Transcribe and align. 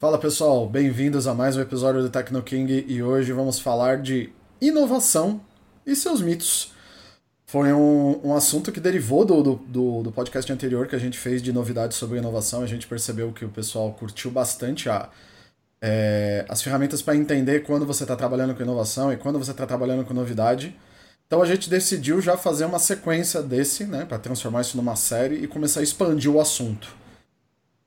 Fala 0.00 0.16
pessoal, 0.16 0.68
bem-vindos 0.68 1.26
a 1.26 1.34
mais 1.34 1.56
um 1.56 1.60
episódio 1.60 2.00
do 2.00 2.08
Tecno 2.08 2.40
King 2.40 2.84
e 2.86 3.02
hoje 3.02 3.32
vamos 3.32 3.58
falar 3.58 4.00
de 4.00 4.32
inovação 4.60 5.40
e 5.84 5.96
seus 5.96 6.20
mitos. 6.20 6.72
Foi 7.44 7.72
um, 7.72 8.28
um 8.28 8.32
assunto 8.32 8.70
que 8.70 8.78
derivou 8.78 9.24
do, 9.24 9.56
do, 9.56 10.02
do, 10.04 10.12
podcast 10.12 10.52
anterior 10.52 10.86
que 10.86 10.94
a 10.94 11.00
gente 11.00 11.18
fez 11.18 11.42
de 11.42 11.52
novidades 11.52 11.96
sobre 11.96 12.18
inovação. 12.18 12.62
A 12.62 12.66
gente 12.66 12.86
percebeu 12.86 13.32
que 13.32 13.44
o 13.44 13.48
pessoal 13.48 13.92
curtiu 13.92 14.30
bastante 14.30 14.88
a, 14.88 15.08
é, 15.82 16.46
as 16.48 16.62
ferramentas 16.62 17.02
para 17.02 17.16
entender 17.16 17.64
quando 17.64 17.84
você 17.84 18.04
está 18.04 18.14
trabalhando 18.14 18.54
com 18.54 18.62
inovação 18.62 19.12
e 19.12 19.16
quando 19.16 19.36
você 19.36 19.50
está 19.50 19.66
trabalhando 19.66 20.04
com 20.04 20.14
novidade. 20.14 20.76
Então 21.26 21.42
a 21.42 21.46
gente 21.46 21.68
decidiu 21.68 22.20
já 22.20 22.36
fazer 22.36 22.66
uma 22.66 22.78
sequência 22.78 23.42
desse, 23.42 23.82
né, 23.84 24.04
para 24.04 24.20
transformar 24.20 24.60
isso 24.60 24.76
numa 24.76 24.94
série 24.94 25.42
e 25.42 25.48
começar 25.48 25.80
a 25.80 25.82
expandir 25.82 26.30
o 26.30 26.40
assunto. 26.40 26.96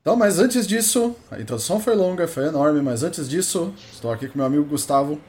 Então, 0.02 0.16
mas 0.16 0.40
antes 0.40 0.66
disso, 0.66 1.16
a 1.30 1.40
introdução 1.40 1.80
foi 1.80 1.96
longa, 1.96 2.28
foi 2.28 2.48
enorme, 2.48 2.82
mas 2.82 3.04
antes 3.04 3.30
disso, 3.30 3.72
estou 3.94 4.12
aqui 4.12 4.28
com 4.28 4.36
meu 4.36 4.48
amigo 4.48 4.66
Gustavo. 4.66 5.22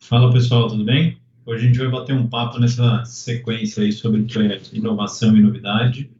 Fala 0.00 0.32
pessoal, 0.32 0.66
tudo 0.66 0.84
bem? 0.84 1.16
Hoje 1.46 1.64
a 1.64 1.68
gente 1.68 1.78
vai 1.78 1.88
bater 1.88 2.12
um 2.12 2.26
papo 2.28 2.58
nessa 2.58 3.04
sequência 3.04 3.84
aí 3.84 3.92
sobre 3.92 4.26
inovação 4.72 5.36
e 5.36 5.40
novidade. 5.40 6.10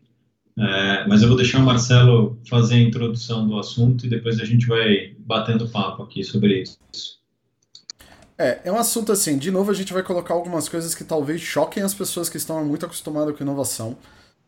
É, 0.56 1.04
mas 1.08 1.20
eu 1.20 1.26
vou 1.26 1.36
deixar 1.36 1.58
o 1.58 1.62
Marcelo 1.62 2.38
fazer 2.48 2.76
a 2.76 2.80
introdução 2.80 3.46
do 3.46 3.58
assunto 3.58 4.06
e 4.06 4.08
depois 4.08 4.38
a 4.38 4.44
gente 4.44 4.64
vai 4.64 5.12
batendo 5.18 5.68
papo 5.68 6.04
aqui 6.04 6.22
sobre 6.22 6.62
isso. 6.62 6.78
É, 8.38 8.60
é 8.66 8.70
um 8.70 8.78
assunto 8.78 9.10
assim, 9.10 9.36
de 9.36 9.50
novo 9.50 9.72
a 9.72 9.74
gente 9.74 9.92
vai 9.92 10.04
colocar 10.04 10.32
algumas 10.32 10.68
coisas 10.68 10.94
que 10.94 11.02
talvez 11.02 11.40
choquem 11.40 11.82
as 11.82 11.92
pessoas 11.92 12.28
que 12.28 12.36
estão 12.36 12.64
muito 12.64 12.86
acostumadas 12.86 13.36
com 13.36 13.42
inovação. 13.42 13.98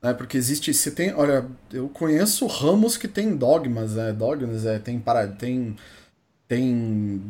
Né? 0.02 0.14
Porque 0.14 0.36
existe. 0.36 0.72
Se 0.72 0.90
tem. 0.92 1.14
Olha, 1.14 1.46
eu 1.72 1.88
conheço 1.88 2.46
ramos 2.46 2.96
que 2.96 3.08
tem 3.08 3.36
dogmas, 3.36 3.94
né? 3.94 4.12
Dogmas, 4.12 4.64
é, 4.64 4.78
tem, 4.78 4.98
para, 4.98 5.26
tem, 5.28 5.76
tem 6.46 6.74
um 6.74 7.20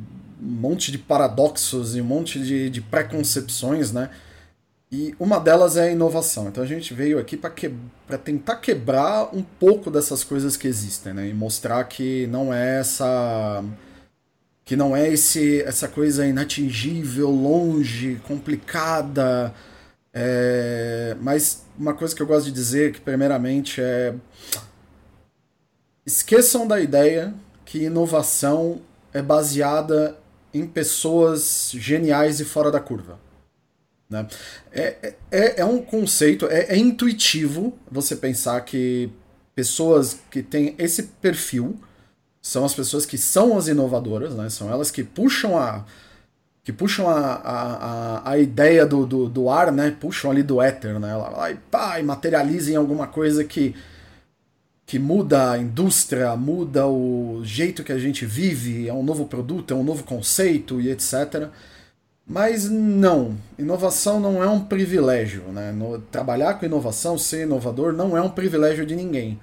monte 0.40 0.92
de 0.92 0.98
paradoxos 0.98 1.96
e 1.96 2.00
um 2.00 2.04
monte 2.04 2.38
de, 2.40 2.70
de 2.70 2.80
preconcepções, 2.80 3.92
né? 3.92 4.10
E 4.90 5.14
uma 5.20 5.38
delas 5.38 5.76
é 5.76 5.88
a 5.88 5.92
inovação. 5.92 6.48
Então 6.48 6.62
a 6.62 6.66
gente 6.66 6.94
veio 6.94 7.18
aqui 7.18 7.36
para 7.36 7.50
que, 7.50 7.70
tentar 8.24 8.56
quebrar 8.56 9.34
um 9.34 9.42
pouco 9.42 9.90
dessas 9.90 10.24
coisas 10.24 10.56
que 10.56 10.66
existem, 10.66 11.12
né? 11.12 11.28
E 11.28 11.34
mostrar 11.34 11.84
que 11.84 12.26
não 12.28 12.52
é 12.52 12.80
essa 12.80 13.62
que 14.64 14.76
não 14.76 14.94
é 14.96 15.08
esse 15.08 15.62
essa 15.62 15.88
coisa 15.88 16.26
inatingível, 16.26 17.30
longe, 17.30 18.20
complicada, 18.26 19.54
é, 20.20 21.16
mas 21.20 21.64
uma 21.78 21.94
coisa 21.94 22.12
que 22.12 22.20
eu 22.20 22.26
gosto 22.26 22.46
de 22.46 22.52
dizer, 22.52 22.92
que 22.92 23.00
primeiramente 23.00 23.80
é. 23.80 24.12
Esqueçam 26.04 26.66
da 26.66 26.80
ideia 26.80 27.32
que 27.64 27.84
inovação 27.84 28.80
é 29.12 29.22
baseada 29.22 30.18
em 30.52 30.66
pessoas 30.66 31.70
geniais 31.72 32.40
e 32.40 32.44
fora 32.44 32.68
da 32.68 32.80
curva. 32.80 33.20
Né? 34.10 34.26
É, 34.72 35.14
é, 35.30 35.60
é 35.60 35.64
um 35.64 35.80
conceito, 35.80 36.46
é, 36.46 36.74
é 36.74 36.76
intuitivo 36.76 37.78
você 37.88 38.16
pensar 38.16 38.60
que 38.62 39.12
pessoas 39.54 40.18
que 40.30 40.42
têm 40.42 40.74
esse 40.78 41.04
perfil 41.20 41.78
são 42.42 42.64
as 42.64 42.74
pessoas 42.74 43.06
que 43.06 43.18
são 43.18 43.56
as 43.56 43.68
inovadoras, 43.68 44.34
né? 44.34 44.48
são 44.48 44.68
elas 44.68 44.90
que 44.90 45.04
puxam 45.04 45.56
a, 45.56 45.84
que 46.68 46.72
puxam 46.74 47.08
a, 47.08 47.16
a, 47.16 48.30
a, 48.32 48.38
ideia 48.38 48.84
do, 48.84 49.06
do, 49.06 49.26
do, 49.26 49.48
ar, 49.48 49.72
né? 49.72 49.96
Puxam 49.98 50.30
ali 50.30 50.42
do 50.42 50.60
éter, 50.60 51.00
né? 51.00 51.12
Ela 51.12 51.30
vai 51.30 51.58
pá, 51.70 51.98
e 51.98 52.02
materializa 52.02 52.78
alguma 52.78 53.06
coisa 53.06 53.42
que, 53.42 53.74
que 54.84 54.98
muda 54.98 55.52
a 55.52 55.58
indústria, 55.58 56.36
muda 56.36 56.86
o 56.86 57.40
jeito 57.42 57.82
que 57.82 57.90
a 57.90 57.98
gente 57.98 58.26
vive, 58.26 58.86
é 58.86 58.92
um 58.92 59.02
novo 59.02 59.24
produto, 59.24 59.72
é 59.72 59.76
um 59.78 59.82
novo 59.82 60.04
conceito 60.04 60.78
e 60.78 60.90
etc. 60.90 61.48
Mas 62.26 62.68
não, 62.68 63.34
inovação 63.58 64.20
não 64.20 64.42
é 64.42 64.46
um 64.46 64.60
privilégio, 64.60 65.44
né? 65.44 65.72
No, 65.72 65.98
trabalhar 65.98 66.52
com 66.58 66.66
inovação, 66.66 67.16
ser 67.16 67.44
inovador, 67.44 67.94
não 67.94 68.14
é 68.14 68.20
um 68.20 68.28
privilégio 68.28 68.84
de 68.84 68.94
ninguém. 68.94 69.40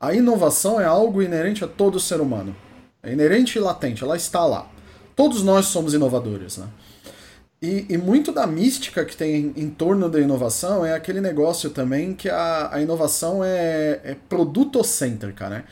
A 0.00 0.14
inovação 0.14 0.80
é 0.80 0.86
algo 0.86 1.22
inerente 1.22 1.62
a 1.62 1.68
todo 1.68 2.00
ser 2.00 2.18
humano. 2.18 2.56
É 3.02 3.12
inerente 3.12 3.58
e 3.58 3.60
latente, 3.60 4.02
ela 4.02 4.16
está 4.16 4.46
lá. 4.46 4.70
Todos 5.14 5.42
nós 5.42 5.66
somos 5.66 5.94
inovadores, 5.94 6.56
né? 6.56 6.68
E, 7.60 7.86
e, 7.90 7.96
muito 7.96 8.32
da 8.32 8.44
mística 8.44 9.04
que 9.04 9.16
tem 9.16 9.52
em 9.56 9.70
torno 9.70 10.10
da 10.10 10.20
inovação 10.20 10.84
é 10.84 10.94
aquele 10.94 11.20
negócio 11.20 11.70
também 11.70 12.12
que 12.12 12.28
a, 12.28 12.74
a 12.74 12.82
inovação 12.82 13.44
é, 13.44 14.00
é 14.02 14.16
produtocêntrica, 14.28 15.48
né? 15.48 15.64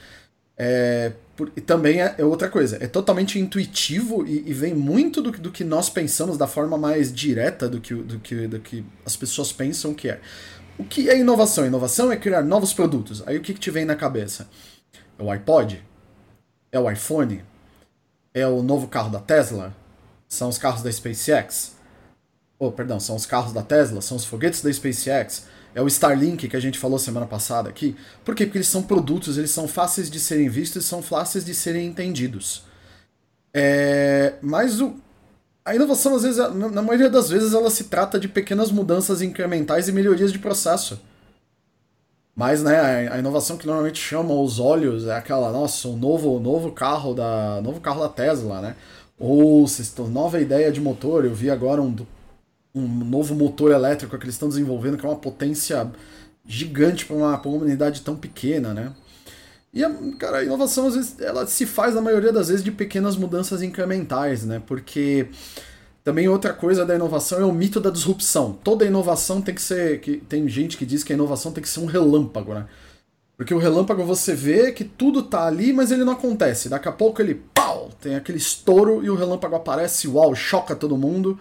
É, 0.57 1.13
por, 1.35 1.51
e 1.57 1.61
também 1.61 2.01
é, 2.01 2.15
é, 2.19 2.25
outra 2.25 2.49
coisa, 2.49 2.77
é 2.81 2.87
totalmente 2.87 3.41
intuitivo 3.41 4.25
e, 4.27 4.51
e, 4.51 4.53
vem 4.53 4.75
muito 4.75 5.21
do, 5.21 5.33
do 5.33 5.51
que 5.51 5.65
nós 5.65 5.91
pensamos 5.91 6.37
da 6.37 6.47
forma 6.47 6.79
mais 6.79 7.13
direta 7.13 7.69
do 7.69 7.81
que, 7.81 7.95
do, 7.95 8.19
que, 8.21 8.47
do 8.47 8.61
que 8.61 8.85
as 9.05 9.17
pessoas 9.17 9.51
pensam 9.51 9.93
que 9.93 10.11
é. 10.11 10.21
O 10.79 10.85
que 10.85 11.11
é 11.11 11.19
inovação? 11.19 11.67
Inovação 11.67 12.13
é 12.13 12.17
criar 12.17 12.43
novos 12.43 12.73
produtos. 12.73 13.23
Aí 13.27 13.37
o 13.37 13.41
que, 13.41 13.53
que 13.55 13.61
te 13.61 13.71
vem 13.71 13.85
na 13.85 13.97
cabeça? 13.97 14.49
É 15.19 15.23
o 15.23 15.31
iPod? 15.31 15.83
É 16.71 16.79
o 16.79 16.91
iPhone? 16.91 17.43
É 18.35 18.47
o 18.47 18.63
novo 18.63 18.89
carro 18.89 19.11
da 19.11 19.19
Tesla? 19.19 19.75
São 20.29 20.49
os 20.49 20.59
carros 20.59 20.83
da 20.83 20.91
SpaceX? 20.91 21.73
Oh, 22.59 22.71
perdão, 22.71 23.01
são 23.01 23.17
os 23.17 23.27
carros 23.27 23.53
da 23.53 23.63
Tesla? 23.63 24.01
São 24.01 24.17
os 24.17 24.25
foguetes 24.25 24.63
da 24.63 24.73
SpaceX? 24.73 25.47
É 25.75 25.81
o 25.81 25.87
Starlink 25.87 26.49
que 26.49 26.57
a 26.57 26.61
gente 26.61 26.79
falou 26.79 26.99
semana 26.99 27.27
passada 27.27 27.69
aqui? 27.69 27.97
Por 28.25 28.35
quê? 28.35 28.45
Porque 28.45 28.59
eles 28.59 28.69
são 28.69 28.83
produtos, 28.83 29.39
eles 29.39 29.51
são 29.51 29.67
fáceis 29.69 30.11
de 30.11 30.21
serem 30.21 30.49
vistos 30.49 30.85
e 30.85 30.87
são 30.87 31.03
fáceis 31.03 31.45
de 31.45 31.55
serem 31.55 31.87
entendidos. 31.87 32.65
É... 33.55 34.35
Mas 34.43 34.81
o... 34.81 34.97
a 35.65 35.75
inovação, 35.75 36.15
às 36.15 36.23
vezes, 36.23 36.39
na 36.39 36.83
maioria 36.83 37.09
das 37.09 37.31
vezes, 37.31 37.55
ela 37.55 37.71
se 37.71 37.85
trata 37.85 38.19
de 38.19 38.29
pequenas 38.29 38.71
mudanças 38.71 39.23
incrementais 39.23 39.89
e 39.89 39.93
melhorias 39.93 40.33
de 40.33 40.39
processo. 40.39 41.01
Mas, 42.41 42.63
né, 42.63 43.07
a 43.13 43.19
inovação 43.19 43.59
que 43.59 43.67
normalmente 43.67 44.01
chama 44.01 44.33
os 44.33 44.59
olhos 44.59 45.07
é 45.07 45.15
aquela, 45.15 45.53
nossa, 45.53 45.87
o 45.87 45.93
um 45.93 45.99
novo, 45.99 46.41
novo 46.41 46.73
carro 46.73 47.13
da, 47.13 47.61
novo 47.61 47.83
carro 47.83 48.01
da 48.01 48.09
Tesla, 48.09 48.63
né? 48.63 48.77
Ou 49.19 49.67
nova 50.09 50.41
ideia 50.41 50.73
de 50.73 50.81
motor, 50.81 51.27
eu 51.27 51.35
vi 51.35 51.51
agora 51.51 51.83
um, 51.83 51.95
um 52.75 52.89
novo 53.05 53.35
motor 53.35 53.73
elétrico 53.73 54.17
que 54.17 54.25
eles 54.25 54.37
estão 54.37 54.49
desenvolvendo 54.49 54.97
que 54.97 55.05
é 55.05 55.09
uma 55.11 55.19
potência 55.19 55.93
gigante 56.47 57.05
para 57.05 57.15
uma, 57.15 57.39
uma 57.39 57.59
unidade 57.59 58.01
tão 58.01 58.17
pequena, 58.17 58.73
né? 58.73 58.91
E, 59.71 59.85
a, 59.85 59.91
cara, 60.19 60.39
a 60.39 60.43
inovação, 60.43 60.87
às 60.87 60.95
vezes, 60.95 61.21
ela 61.21 61.47
se 61.47 61.67
faz, 61.67 61.95
na 61.95 62.01
maioria 62.01 62.33
das 62.33 62.49
vezes, 62.49 62.65
de 62.65 62.73
pequenas 62.73 63.19
mudanças 63.19 63.61
incrementais, 63.61 64.47
né? 64.47 64.63
Porque 64.67 65.29
também 66.11 66.29
outra 66.29 66.53
coisa 66.53 66.85
da 66.85 66.97
inovação 66.97 67.39
é 67.39 67.45
o 67.45 67.53
mito 67.53 67.79
da 67.79 67.89
disrupção. 67.89 68.59
Toda 68.65 68.85
inovação 68.85 69.41
tem 69.41 69.55
que 69.55 69.63
ser. 69.63 70.01
Que, 70.01 70.17
tem 70.17 70.49
gente 70.49 70.77
que 70.77 70.85
diz 70.85 71.05
que 71.05 71.13
a 71.13 71.15
inovação 71.15 71.53
tem 71.53 71.63
que 71.63 71.69
ser 71.69 71.79
um 71.79 71.87
relâmpago, 71.87 72.53
né? 72.53 72.67
Porque 73.37 73.55
o 73.55 73.59
relâmpago 73.59 74.03
você 74.03 74.35
vê 74.35 74.73
que 74.73 74.83
tudo 74.83 75.23
tá 75.23 75.47
ali, 75.47 75.73
mas 75.73 75.93
ele 75.93 76.05
não 76.05 76.15
acontece. 76.15 76.69
Daqui 76.69 76.89
a 76.89 76.93
pouco 76.93 77.23
ele 77.23 77.41
pau, 77.55 77.91
tem 78.01 78.17
aquele 78.17 78.39
estouro 78.39 79.05
e 79.05 79.09
o 79.09 79.15
relâmpago 79.15 79.55
aparece, 79.55 80.09
uau, 80.09 80.35
choca 80.35 80.75
todo 80.75 80.99
mundo. 80.99 81.39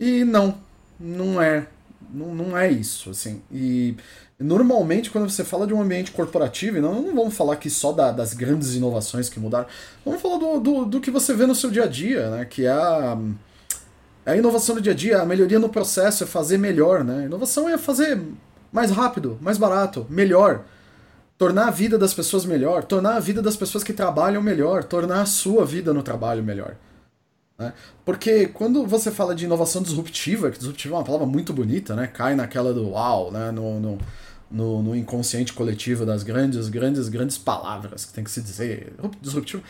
E 0.00 0.24
não, 0.24 0.56
não 0.98 1.42
é. 1.42 1.66
Não, 2.10 2.34
não 2.34 2.56
é 2.56 2.70
isso, 2.70 3.10
assim. 3.10 3.42
E 3.52 3.94
normalmente 4.40 5.10
quando 5.10 5.28
você 5.28 5.44
fala 5.44 5.66
de 5.66 5.74
um 5.74 5.82
ambiente 5.82 6.10
corporativo, 6.10 6.80
não, 6.80 7.02
não 7.02 7.14
vamos 7.14 7.36
falar 7.36 7.52
aqui 7.52 7.68
só 7.68 7.92
da, 7.92 8.10
das 8.10 8.32
grandes 8.32 8.74
inovações 8.74 9.28
que 9.28 9.38
mudaram, 9.38 9.66
vamos 10.06 10.22
falar 10.22 10.38
do, 10.38 10.58
do, 10.58 10.84
do 10.86 11.00
que 11.02 11.10
você 11.10 11.34
vê 11.34 11.44
no 11.44 11.54
seu 11.54 11.70
dia 11.70 11.84
a 11.84 11.86
dia, 11.86 12.30
né? 12.30 12.44
Que 12.46 12.64
é 12.64 12.70
a 12.70 13.18
a 14.26 14.36
inovação 14.36 14.74
do 14.74 14.80
dia 14.80 14.92
a 14.92 14.96
dia, 14.96 15.20
a 15.20 15.26
melhoria 15.26 15.58
no 15.58 15.68
processo 15.68 16.24
é 16.24 16.26
fazer 16.26 16.58
melhor, 16.58 17.04
né? 17.04 17.22
A 17.22 17.26
inovação 17.26 17.68
é 17.68 17.76
fazer 17.76 18.20
mais 18.72 18.90
rápido, 18.90 19.38
mais 19.40 19.58
barato, 19.58 20.06
melhor. 20.08 20.64
Tornar 21.36 21.68
a 21.68 21.70
vida 21.70 21.98
das 21.98 22.14
pessoas 22.14 22.44
melhor, 22.44 22.84
tornar 22.84 23.16
a 23.16 23.20
vida 23.20 23.42
das 23.42 23.56
pessoas 23.56 23.84
que 23.84 23.92
trabalham 23.92 24.40
melhor, 24.40 24.84
tornar 24.84 25.22
a 25.22 25.26
sua 25.26 25.64
vida 25.64 25.92
no 25.92 26.02
trabalho 26.02 26.42
melhor. 26.42 26.76
Né? 27.58 27.72
Porque 28.04 28.46
quando 28.46 28.86
você 28.86 29.10
fala 29.10 29.34
de 29.34 29.44
inovação 29.44 29.82
disruptiva, 29.82 30.50
que 30.50 30.58
disruptiva 30.58 30.94
é 30.94 30.98
uma 30.98 31.04
palavra 31.04 31.26
muito 31.26 31.52
bonita, 31.52 31.94
né? 31.94 32.06
Cai 32.06 32.34
naquela 32.34 32.72
do 32.72 32.90
uau, 32.90 33.30
né? 33.30 33.50
no, 33.50 33.78
no, 33.80 33.98
no, 34.50 34.82
no 34.82 34.96
inconsciente 34.96 35.52
coletivo 35.52 36.06
das 36.06 36.22
grandes, 36.22 36.68
grandes, 36.68 37.08
grandes 37.08 37.36
palavras 37.36 38.04
que 38.04 38.12
tem 38.12 38.24
que 38.24 38.30
se 38.30 38.40
dizer. 38.40 38.94
Disruptivo. 39.20 39.62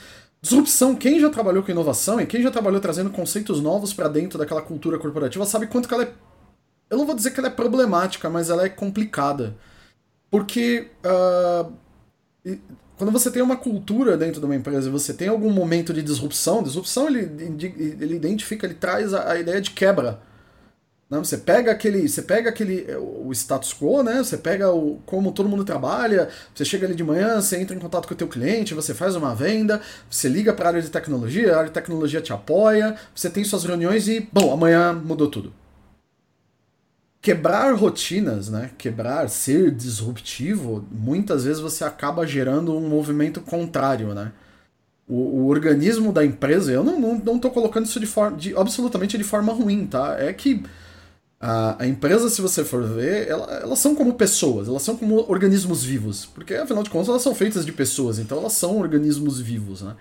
Disrupção, 0.44 0.94
quem 0.94 1.19
já 1.19 1.31
trabalhou 1.31 1.62
com 1.62 1.70
inovação 1.70 2.20
e 2.20 2.26
quem 2.26 2.43
já 2.43 2.50
trabalhou 2.50 2.79
trazendo 2.79 3.08
conceitos 3.08 3.62
novos 3.62 3.94
para 3.94 4.08
dentro 4.08 4.38
daquela 4.38 4.61
cultura 4.61 4.99
corporativa 4.99 5.46
sabe 5.46 5.67
quanto 5.67 5.88
que 5.88 5.94
ela 5.94 6.05
é. 6.05 6.12
Eu 6.91 6.99
não 6.99 7.06
vou 7.06 7.14
dizer 7.14 7.31
que 7.31 7.41
ela 7.41 7.49
é 7.49 7.50
problemática, 7.50 8.29
mas 8.29 8.50
ela 8.50 8.62
é 8.62 8.69
complicada. 8.69 9.56
Porque 10.31 10.91
uh, 11.02 11.73
quando 12.99 13.11
você 13.11 13.31
tem 13.31 13.41
uma 13.41 13.56
cultura 13.56 14.19
dentro 14.19 14.38
de 14.38 14.44
uma 14.44 14.55
empresa 14.55 14.87
e 14.87 14.93
você 14.93 15.14
tem 15.14 15.29
algum 15.29 15.50
momento 15.50 15.94
de 15.94 16.02
disrupção, 16.02 16.62
disrupção 16.62 17.06
ele, 17.06 17.20
ele 17.99 18.14
identifica, 18.14 18.67
ele 18.67 18.75
traz 18.75 19.14
a, 19.14 19.32
a 19.32 19.41
ideia 19.41 19.62
de 19.62 19.70
quebra. 19.70 20.20
Não, 21.09 21.23
você 21.23 21.37
pega 21.37 21.71
aquele, 21.71 22.09
você 22.09 22.23
pega 22.23 22.49
aquele 22.49 22.87
o 22.97 23.31
status 23.33 23.75
quo, 23.75 24.03
né? 24.03 24.19
Você 24.19 24.39
pega 24.39 24.73
o 24.73 25.01
como 25.05 25.33
todo 25.33 25.49
mundo 25.49 25.65
trabalha, 25.65 26.29
você 26.55 26.65
chega 26.65 26.87
ali 26.87 26.95
de 26.95 27.05
manhã, 27.05 27.41
você 27.41 27.61
entra 27.61 27.77
em 27.77 27.79
contato 27.79 28.09
com 28.09 28.15
o 28.15 28.17
teu 28.17 28.27
cliente, 28.27 28.75
você 28.75 28.95
faz 28.95 29.15
uma 29.15 29.35
venda, 29.35 29.81
você 30.11 30.29
liga 30.29 30.53
para 30.53 30.67
a 30.67 30.69
área 30.69 30.83
de 30.83 30.91
tecnologia, 30.91 31.53
a 31.55 31.59
área 31.59 31.69
de 31.69 31.75
tecnologia 31.75 32.23
te 32.23 32.33
apoia, 32.33 32.97
você 33.15 33.29
tem 33.29 33.45
suas 33.45 33.65
reuniões 33.65 34.09
e, 34.09 34.29
bom, 34.33 34.53
amanhã 34.53 34.93
mudou 34.93 35.29
tudo. 35.29 35.53
Quebrar 37.21 37.75
rotinas, 37.75 38.49
né? 38.49 38.71
Quebrar, 38.77 39.29
ser 39.29 39.71
disruptivo, 39.71 40.87
muitas 40.91 41.45
vezes 41.45 41.61
você 41.61 41.85
acaba 41.85 42.27
gerando 42.27 42.77
um 42.77 42.89
movimento 42.89 43.41
contrário, 43.41 44.15
né? 44.15 44.33
O, 45.06 45.17
o, 45.43 45.47
organismo 45.49 46.12
da 46.12 46.25
empresa, 46.25 46.73
eu 46.73 46.83
não, 46.83 46.99
não, 46.99 47.19
não 47.19 47.39
colocando 47.39 47.85
isso 47.85 48.01
de 48.01 48.06
forma, 48.06 48.37
de, 48.39 48.56
absolutamente 48.56 49.19
de 49.19 49.25
forma 49.25 49.53
ruim, 49.53 49.87
tá? 49.87 50.17
É 50.19 50.33
que 50.33 50.62
a, 51.40 51.82
a 51.82 51.86
empresa, 51.86 52.31
se 52.31 52.40
você 52.40 52.64
for 52.64 52.82
ver, 52.82 53.28
ela, 53.28 53.52
elas 53.54 53.78
são 53.78 53.94
como 53.94 54.14
pessoas, 54.14 54.69
elas 54.69 54.82
são 54.82 54.96
como 54.96 55.31
organismos 55.31 55.84
vivos. 55.84 56.26
Porque, 56.26 56.54
afinal 56.54 56.82
de 56.82 56.90
contas, 56.90 57.08
elas 57.08 57.22
são 57.22 57.34
feitas 57.34 57.66
de 57.66 57.72
pessoas, 57.72 58.19
então 58.19 58.38
elas 58.38 58.54
são 58.54 58.78
organismos 58.78 59.40
vivos, 59.40 59.82
né? 59.82 59.94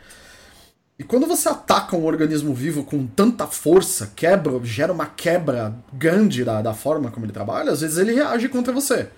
E 0.98 1.04
quando 1.04 1.26
você 1.26 1.50
ataca 1.50 1.98
um 1.98 2.06
organismo 2.06 2.54
vivo 2.54 2.84
com 2.84 3.08
tanta 3.08 3.48
força, 3.48 4.12
quebra, 4.16 4.60
gera 4.64 4.94
uma 4.94 5.08
quebra 5.08 5.76
grande 5.92 6.44
da, 6.44 6.62
da 6.62 6.74
forma 6.74 7.10
como 7.10 7.26
ele 7.26 7.34
trabalha, 7.34 7.72
às 7.72 7.82
vezes 7.82 7.98
ele 7.98 8.14
reage 8.14 8.48
contra 8.48 8.72
você. 8.72 9.10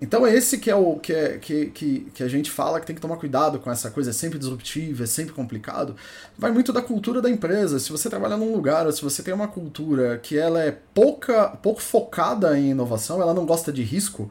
Então 0.00 0.24
é 0.24 0.32
esse 0.32 0.58
que 0.58 0.70
é 0.70 0.76
o 0.76 0.96
que, 0.96 1.12
é, 1.12 1.38
que, 1.38 1.66
que, 1.66 2.00
que 2.14 2.22
a 2.22 2.28
gente 2.28 2.52
fala 2.52 2.78
que 2.78 2.86
tem 2.86 2.94
que 2.94 3.02
tomar 3.02 3.16
cuidado 3.16 3.58
com 3.58 3.68
essa 3.68 3.90
coisa, 3.90 4.10
é 4.10 4.12
sempre 4.12 4.38
disruptiva, 4.38 5.02
é 5.02 5.06
sempre 5.06 5.34
complicado. 5.34 5.96
Vai 6.38 6.52
muito 6.52 6.72
da 6.72 6.80
cultura 6.80 7.20
da 7.20 7.28
empresa. 7.28 7.80
Se 7.80 7.90
você 7.90 8.08
trabalha 8.08 8.36
num 8.36 8.52
lugar, 8.52 8.86
ou 8.86 8.92
se 8.92 9.02
você 9.02 9.24
tem 9.24 9.34
uma 9.34 9.48
cultura 9.48 10.16
que 10.18 10.38
ela 10.38 10.62
é 10.62 10.70
pouca, 10.70 11.48
pouco 11.48 11.82
focada 11.82 12.56
em 12.56 12.70
inovação, 12.70 13.20
ela 13.20 13.34
não 13.34 13.44
gosta 13.44 13.72
de 13.72 13.82
risco, 13.82 14.30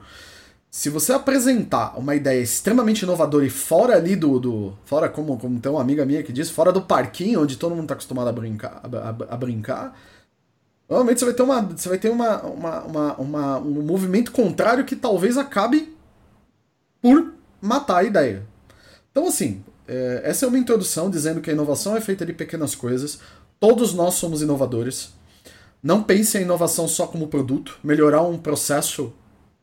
se 0.70 0.90
você 0.90 1.12
apresentar 1.12 1.98
uma 1.98 2.16
ideia 2.16 2.42
extremamente 2.42 3.02
inovadora 3.02 3.46
e 3.46 3.50
fora 3.50 3.96
ali 3.96 4.16
do. 4.16 4.40
do 4.40 4.74
fora, 4.86 5.10
como, 5.10 5.38
como 5.38 5.60
tem 5.60 5.72
uma 5.72 5.82
amiga 5.82 6.06
minha 6.06 6.24
que 6.24 6.32
diz, 6.32 6.50
fora 6.50 6.72
do 6.72 6.82
parquinho, 6.82 7.42
onde 7.42 7.58
todo 7.58 7.72
mundo 7.72 7.84
está 7.84 7.94
acostumado 7.94 8.28
a 8.28 8.32
brincar, 8.32 8.82
a, 8.84 9.10
a, 9.10 9.34
a 9.34 9.38
brincar 9.38 9.98
Normalmente 10.90 11.20
você 11.20 11.26
vai 11.26 11.34
ter, 11.34 11.44
uma, 11.44 11.62
você 11.62 11.90
vai 11.90 11.98
ter 11.98 12.10
uma, 12.10 12.42
uma, 12.44 12.84
uma, 12.84 13.16
uma, 13.16 13.58
um 13.60 13.82
movimento 13.82 14.32
contrário 14.32 14.86
que 14.86 14.96
talvez 14.96 15.38
acabe 15.38 15.94
por 17.02 17.34
matar 17.62 17.98
a 17.98 18.04
ideia. 18.04 18.46
Então, 19.12 19.28
assim, 19.28 19.64
é, 19.88 20.22
essa 20.24 20.46
é 20.46 20.48
uma 20.48 20.58
introdução 20.58 21.10
dizendo 21.10 21.42
que 21.42 21.50
a 21.50 21.54
inovação 21.54 21.96
é 21.96 22.02
feita 22.02 22.26
de 22.26 22.32
pequenas 22.32 22.74
coisas. 22.74 23.20
Todos 23.60 23.94
nós 23.94 24.14
somos 24.14 24.42
inovadores. 24.42 25.12
Não 25.84 26.04
pense 26.04 26.38
a 26.38 26.42
inovação 26.42 26.88
só 26.88 27.06
como 27.06 27.28
produto. 27.28 27.80
Melhorar 27.84 28.22
um 28.22 28.38
processo 28.38 29.14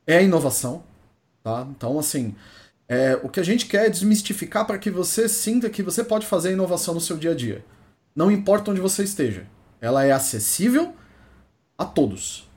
é 0.07 0.23
inovação. 0.23 0.83
Tá? 1.43 1.67
Então, 1.71 1.99
assim, 1.99 2.35
é, 2.87 3.19
o 3.23 3.31
que 3.31 3.41
a 3.41 3.45
gente 3.45 3.67
quer 3.67 3.87
é 3.87 3.91
desmistificar 3.91 4.67
para 4.67 4.79
que 4.79 4.91
você 4.91 5.29
sinta 5.29 5.71
que 5.71 5.83
você 5.83 6.05
pode 6.05 6.27
fazer 6.27 6.53
inovação 6.53 6.95
no 6.95 7.01
seu 7.01 7.17
dia 7.17 7.31
a 7.31 7.35
dia. 7.35 7.65
Não 8.15 8.31
importa 8.31 8.71
onde 8.71 8.81
você 8.81 9.03
esteja. 9.05 9.47
Ela 9.81 10.05
é 10.05 10.13
acessível 10.13 10.95
a 11.79 11.85
todos. 11.85 12.49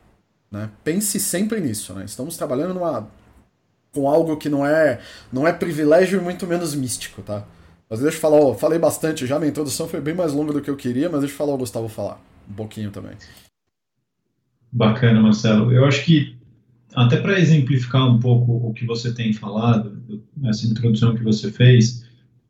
Né? 0.51 0.69
Pense 0.83 1.19
sempre 1.19 1.59
nisso. 1.59 1.93
Né? 1.93 2.05
Estamos 2.05 2.37
trabalhando 2.37 2.73
numa, 2.73 3.07
com 3.91 4.09
algo 4.09 4.37
que 4.37 4.49
não 4.49 4.65
é, 4.65 4.99
não 5.31 5.47
é 5.47 5.53
privilégio 5.53 6.19
e 6.19 6.23
muito 6.23 6.45
menos 6.47 6.75
místico. 6.75 7.21
Tá? 7.21 7.43
Mas 7.89 7.99
deixa 7.99 8.17
eu 8.17 8.21
falar, 8.21 8.37
ó, 8.37 8.53
falei 8.53 8.79
bastante 8.79 9.25
já, 9.25 9.39
minha 9.39 9.49
introdução 9.49 9.87
foi 9.87 10.01
bem 10.01 10.13
mais 10.13 10.33
longa 10.33 10.53
do 10.53 10.61
que 10.61 10.69
eu 10.69 10.75
queria, 10.75 11.09
mas 11.09 11.21
deixa 11.21 11.33
eu 11.33 11.37
falar 11.37 11.53
o 11.53 11.57
Gustavo 11.57 11.87
falar 11.87 12.21
um 12.49 12.53
pouquinho 12.53 12.91
também. 12.91 13.13
Bacana, 14.71 15.21
Marcelo. 15.21 15.71
Eu 15.71 15.85
acho 15.85 16.03
que, 16.03 16.35
até 16.93 17.17
para 17.17 17.39
exemplificar 17.39 18.07
um 18.07 18.19
pouco 18.19 18.67
o 18.67 18.73
que 18.73 18.85
você 18.85 19.13
tem 19.13 19.33
falado, 19.33 20.01
essa 20.45 20.65
introdução 20.65 21.15
que 21.15 21.23
você 21.23 21.51
fez, 21.51 22.06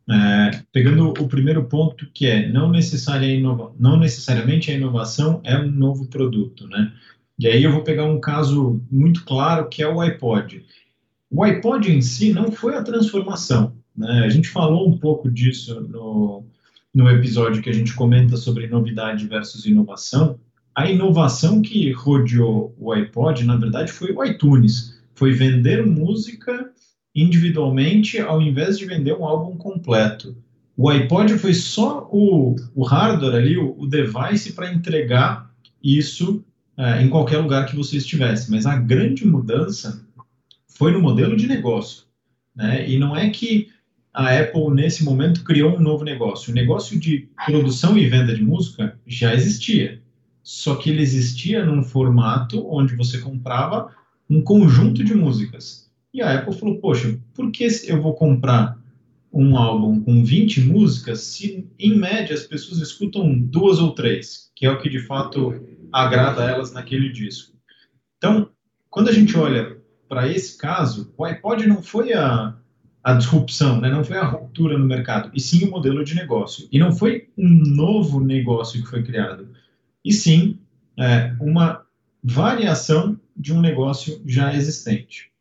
é, 0.09 0.63
pegando 0.71 1.09
o 1.09 1.27
primeiro 1.27 1.65
ponto 1.65 2.09
que 2.13 2.25
é 2.25 2.50
não, 2.50 2.69
necessária 2.69 3.25
inova 3.25 3.74
não 3.77 3.98
necessariamente 4.00 4.71
a 4.71 4.74
inovação 4.74 5.42
é 5.44 5.57
um 5.57 5.69
novo 5.69 6.07
produto, 6.07 6.68
né? 6.68 6.94
E 7.38 7.48
aí 7.48 7.63
eu 7.63 7.71
vou 7.71 7.83
pegar 7.83 8.06
um 8.06 8.19
caso 8.19 8.81
muito 8.89 9.24
claro 9.25 9.68
que 9.69 9.83
é 9.83 9.88
o 9.88 10.00
iPod. 10.00 10.65
O 11.30 11.44
iPod 11.44 11.92
em 11.92 12.01
si 12.01 12.31
não 12.31 12.51
foi 12.51 12.75
a 12.75 12.83
transformação, 12.83 13.74
né? 13.95 14.24
A 14.25 14.30
gente 14.30 14.48
falou 14.48 14.88
um 14.88 14.98
pouco 14.98 15.30
disso 15.30 15.81
no, 15.81 16.45
no 16.94 17.09
episódio 17.09 17.62
que 17.62 17.69
a 17.69 17.74
gente 17.74 17.94
comenta 17.94 18.38
sobre 18.38 18.68
novidade 18.68 19.27
versus 19.27 19.65
inovação. 19.65 20.39
A 20.74 20.89
inovação 20.89 21.62
que 21.62 21.92
rodeou 21.92 22.74
o 22.80 22.94
iPod, 22.94 23.44
na 23.44 23.57
verdade, 23.57 23.92
foi 23.92 24.13
o 24.13 24.24
iTunes. 24.24 24.98
Foi 25.13 25.33
vender 25.33 25.86
música 25.86 26.71
individualmente 27.17 28.19
ao 28.19 28.39
invés 28.39 28.77
de 28.77 28.85
vender 28.85 29.13
um 29.13 29.25
álbum 29.25 29.57
completo. 29.57 30.37
O 30.77 30.87
iPod 30.89 31.39
foi 31.39 31.55
só 31.55 32.07
o, 32.11 32.55
o 32.75 32.83
hardware 32.83 33.35
ali, 33.35 33.57
o, 33.57 33.75
o 33.79 33.87
device 33.87 34.53
para 34.53 34.71
entregar 34.71 35.51
isso 35.83 36.45
é, 36.77 37.01
em 37.01 37.09
qualquer 37.09 37.39
lugar 37.39 37.65
que 37.65 37.75
você 37.75 37.97
estivesse. 37.97 38.51
Mas 38.51 38.67
a 38.67 38.77
grande 38.77 39.25
mudança 39.25 40.05
foi 40.67 40.91
no 40.91 41.01
modelo 41.01 41.35
de 41.35 41.47
negócio. 41.47 42.03
Né? 42.55 42.87
E 42.87 42.99
não 42.99 43.17
é 43.17 43.31
que 43.31 43.69
a 44.13 44.39
Apple, 44.39 44.69
nesse 44.69 45.03
momento, 45.03 45.43
criou 45.43 45.75
um 45.75 45.81
novo 45.81 46.03
negócio. 46.03 46.51
O 46.51 46.55
negócio 46.55 46.99
de 46.99 47.27
produção 47.47 47.97
e 47.97 48.07
venda 48.07 48.35
de 48.35 48.43
música 48.43 48.95
já 49.07 49.33
existia. 49.33 49.99
Só 50.43 50.75
que 50.75 50.91
ele 50.91 51.01
existia 51.01 51.65
num 51.65 51.81
formato 51.81 52.63
onde 52.71 52.95
você 52.95 53.17
comprava 53.17 53.91
um 54.29 54.41
conjunto 54.41 55.03
de 55.03 55.15
músicas. 55.15 55.86
E 56.17 56.21
a 56.23 56.33
Apple 56.33 56.57
falou: 56.57 56.79
Poxa, 56.79 57.15
por 57.35 57.51
que 57.51 57.67
eu 57.85 58.01
vou 58.01 58.15
comprar 58.15 58.75
um 59.31 59.55
álbum 59.55 60.01
com 60.01 60.23
20 60.23 60.61
músicas 60.61 61.21
se, 61.21 61.69
em 61.77 61.95
média, 61.95 62.33
as 62.33 62.41
pessoas 62.41 62.81
escutam 62.81 63.39
duas 63.39 63.77
ou 63.77 63.93
três, 63.93 64.51
que 64.55 64.65
é 64.65 64.71
o 64.71 64.79
que 64.79 64.89
de 64.89 65.05
fato 65.05 65.53
agrada 65.91 66.43
a 66.43 66.49
elas 66.49 66.73
naquele 66.73 67.09
disco? 67.11 67.55
Então, 68.17 68.49
quando 68.89 69.09
a 69.09 69.11
gente 69.11 69.37
olha 69.37 69.77
para 70.09 70.27
esse 70.27 70.57
caso, 70.57 71.13
o 71.15 71.23
iPod 71.23 71.67
não 71.67 71.83
foi 71.83 72.13
a, 72.13 72.57
a 73.03 73.13
disrupção, 73.13 73.79
né? 73.79 73.91
não 73.91 74.03
foi 74.03 74.17
a 74.17 74.25
ruptura 74.25 74.75
no 74.75 74.85
mercado, 74.85 75.29
e 75.35 75.39
sim 75.39 75.67
o 75.67 75.69
modelo 75.69 76.03
de 76.03 76.15
negócio. 76.15 76.67
E 76.71 76.79
não 76.79 76.91
foi 76.91 77.29
um 77.37 77.47
novo 77.47 78.19
negócio 78.19 78.81
que 78.81 78.89
foi 78.89 79.03
criado, 79.03 79.49
e 80.03 80.11
sim 80.11 80.57
é, 80.97 81.35
uma 81.39 81.85
variação 82.23 83.19
de 83.35 83.53
um 83.53 83.61
negócio 83.61 84.19
já 84.25 84.55
existente. 84.55 85.31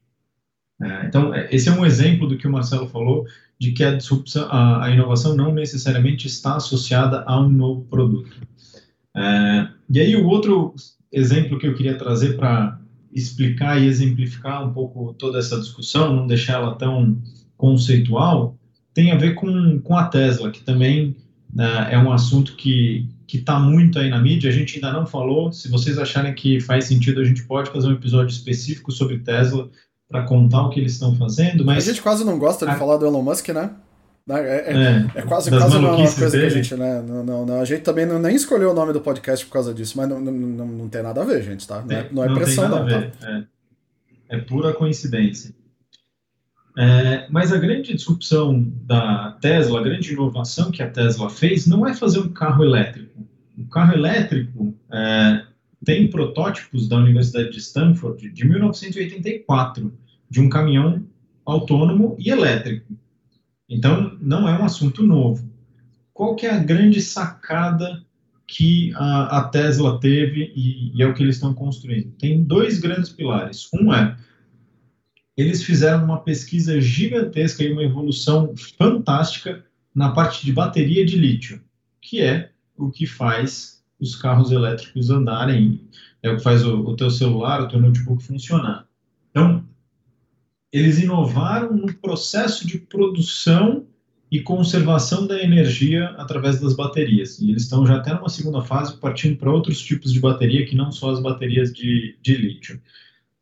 É, 0.82 1.06
então, 1.06 1.34
é, 1.34 1.49
esse 1.50 1.69
é 1.69 1.72
um 1.72 1.84
exemplo 1.84 2.27
do 2.27 2.36
que 2.36 2.46
o 2.46 2.53
Marcelo 2.53 2.89
falou, 2.89 3.24
de 3.58 3.72
que 3.72 3.82
a, 3.82 3.98
a, 4.51 4.84
a 4.84 4.91
inovação 4.91 5.34
não 5.34 5.53
necessariamente 5.53 6.27
está 6.27 6.56
associada 6.56 7.24
a 7.27 7.41
um 7.41 7.48
novo 7.48 7.84
produto. 7.84 8.36
É, 9.17 9.69
e 9.89 10.01
aí, 10.01 10.17
o 10.17 10.27
outro 10.27 10.74
exemplo 11.10 11.58
que 11.58 11.67
eu 11.67 11.74
queria 11.74 11.96
trazer 11.96 12.36
para 12.36 12.79
explicar 13.12 13.81
e 13.81 13.86
exemplificar 13.86 14.67
um 14.69 14.72
pouco 14.72 15.15
toda 15.15 15.39
essa 15.39 15.58
discussão, 15.58 16.15
não 16.15 16.27
deixar 16.27 16.55
ela 16.55 16.74
tão 16.74 17.17
conceitual, 17.56 18.58
tem 18.93 19.10
a 19.10 19.17
ver 19.17 19.34
com, 19.34 19.81
com 19.81 19.96
a 19.96 20.05
Tesla, 20.05 20.51
que 20.51 20.62
também 20.62 21.17
né, 21.53 21.89
é 21.91 21.98
um 21.98 22.12
assunto 22.12 22.55
que 22.56 23.08
está 23.32 23.58
muito 23.58 23.98
aí 23.98 24.08
na 24.10 24.20
mídia, 24.20 24.51
a 24.51 24.53
gente 24.53 24.74
ainda 24.77 24.93
não 24.93 25.06
falou. 25.06 25.53
Se 25.53 25.69
vocês 25.69 25.98
acharem 25.98 26.34
que 26.34 26.60
faz 26.60 26.84
sentido, 26.84 27.20
a 27.20 27.24
gente 27.24 27.44
pode 27.44 27.70
fazer 27.70 27.89
um 27.89 27.93
episódio 27.93 28.32
específico 28.32 28.93
sobre 28.93 29.19
Tesla, 29.19 29.70
para 30.08 30.22
contar 30.25 30.63
o 30.63 30.70
que 30.70 30.81
eles 30.81 30.93
estão 30.93 31.15
fazendo, 31.17 31.65
mas... 31.65 31.86
A 31.86 31.93
gente 31.93 32.03
quase 32.03 32.25
não 32.25 32.39
gosta 32.39 32.65
de 32.65 32.72
a... 32.72 32.77
falar 32.77 32.96
do 32.96 33.06
Elon 33.06 33.22
Musk, 33.22 33.48
né? 33.48 33.70
É, 34.29 34.34
é, 34.34 34.72
é, 34.72 35.06
é 35.15 35.22
quase, 35.22 35.51
quase 35.51 35.77
uma 35.77 35.96
coisa 35.96 36.31
dele. 36.31 36.43
que 36.43 36.46
a 36.46 36.63
gente, 36.63 36.75
né? 36.75 37.01
Não, 37.01 37.22
não, 37.22 37.46
não, 37.46 37.60
a 37.60 37.65
gente 37.65 37.82
também 37.82 38.05
não, 38.05 38.19
nem 38.19 38.34
escolheu 38.34 38.72
o 38.72 38.75
nome 38.75 38.93
do 38.93 39.01
podcast 39.01 39.46
por 39.46 39.53
causa 39.53 39.72
disso, 39.72 39.96
mas 39.96 40.08
não, 40.08 40.20
não, 40.20 40.32
não, 40.32 40.67
não 40.67 40.89
tem 40.89 41.01
nada 41.01 41.22
a 41.22 41.25
ver, 41.25 41.44
gente, 41.44 41.67
tá? 41.67 41.81
Não 41.82 41.96
é, 41.96 42.08
não 42.10 42.25
é 42.25 42.34
pressão, 42.34 42.69
não, 42.69 42.89
tá? 42.89 43.13
É, 43.22 43.44
é 44.31 44.39
pura 44.39 44.72
coincidência. 44.72 45.55
É, 46.77 47.27
mas 47.31 47.53
a 47.53 47.56
grande 47.56 47.94
disrupção 47.94 48.69
da 48.82 49.39
Tesla, 49.41 49.79
a 49.79 49.82
grande 49.84 50.13
inovação 50.13 50.72
que 50.72 50.82
a 50.82 50.91
Tesla 50.91 51.31
fez, 51.31 51.67
não 51.67 51.86
é 51.86 51.94
fazer 51.94 52.19
um 52.19 52.29
carro 52.29 52.65
elétrico. 52.65 53.25
O 53.56 53.67
carro 53.69 53.94
elétrico 53.94 54.75
é, 54.93 55.43
tem 55.85 56.09
protótipos 56.09 56.89
da 56.89 56.97
Universidade 56.97 57.51
de 57.51 57.59
Stanford 57.59 58.31
de 58.31 58.47
1984 58.47 59.93
de 60.29 60.41
um 60.41 60.49
caminhão 60.49 61.06
autônomo 61.45 62.17
e 62.19 62.31
elétrico. 62.31 62.97
Então, 63.69 64.17
não 64.21 64.49
é 64.49 64.59
um 64.59 64.65
assunto 64.65 65.03
novo. 65.03 65.49
Qual 66.13 66.35
que 66.35 66.47
é 66.47 66.51
a 66.51 66.59
grande 66.59 67.01
sacada 67.01 68.05
que 68.47 68.93
a, 68.95 69.39
a 69.39 69.49
Tesla 69.49 70.01
teve 70.01 70.53
e, 70.55 70.97
e, 70.97 71.03
é 71.03 71.06
o 71.06 71.15
que 71.15 71.23
eles 71.23 71.37
estão 71.37 71.53
construindo? 71.53 72.13
Tem 72.13 72.43
dois 72.43 72.79
grandes 72.79 73.11
pilares. 73.11 73.69
Um 73.75 73.93
é, 73.93 74.17
eles 75.37 75.63
fizeram 75.63 76.05
uma 76.05 76.21
pesquisa 76.21 76.81
gigantesca 76.81 77.63
e 77.63 77.73
uma 77.73 77.83
evolução 77.83 78.55
fantástica 78.79 79.65
na 79.95 80.13
parte 80.13 80.45
de 80.45 80.53
bateria 80.53 81.05
de 81.05 81.17
lítio, 81.17 81.63
que 82.01 82.23
é 82.23 82.51
o 82.77 82.91
que 82.91 83.06
faz 83.06 83.76
os 83.98 84.15
carros 84.17 84.50
elétricos 84.50 85.10
andarem, 85.10 85.81
é 86.22 86.31
o 86.31 86.36
que 86.36 86.43
faz 86.43 86.65
o, 86.65 86.81
o 86.81 86.96
teu 86.96 87.10
celular, 87.10 87.62
o 87.62 87.69
teu 87.69 87.81
notebook 87.81 88.22
funcionar. 88.22 88.86
Então, 89.31 89.65
eles 90.72 90.98
inovaram 90.98 91.74
no 91.74 91.93
processo 91.94 92.67
de 92.67 92.79
produção 92.79 93.86
e 94.31 94.41
conservação 94.41 95.26
da 95.26 95.41
energia 95.41 96.08
através 96.19 96.60
das 96.60 96.74
baterias. 96.74 97.38
E 97.38 97.50
eles 97.50 97.62
estão 97.62 97.86
já 97.86 97.96
até 97.96 98.12
numa 98.12 98.29
segunda 98.29 98.60
fase 98.60 98.96
partindo 98.98 99.36
para 99.36 99.53
outros 99.53 99.81
tipos 99.81 100.12
de 100.12 100.20
bateria 100.20 100.67
que 100.67 100.74
não 100.74 100.91
só 100.91 101.10
as 101.10 101.20
baterias 101.20 101.72
de, 101.72 102.17
de 102.20 102.34
lítio. 102.34 102.81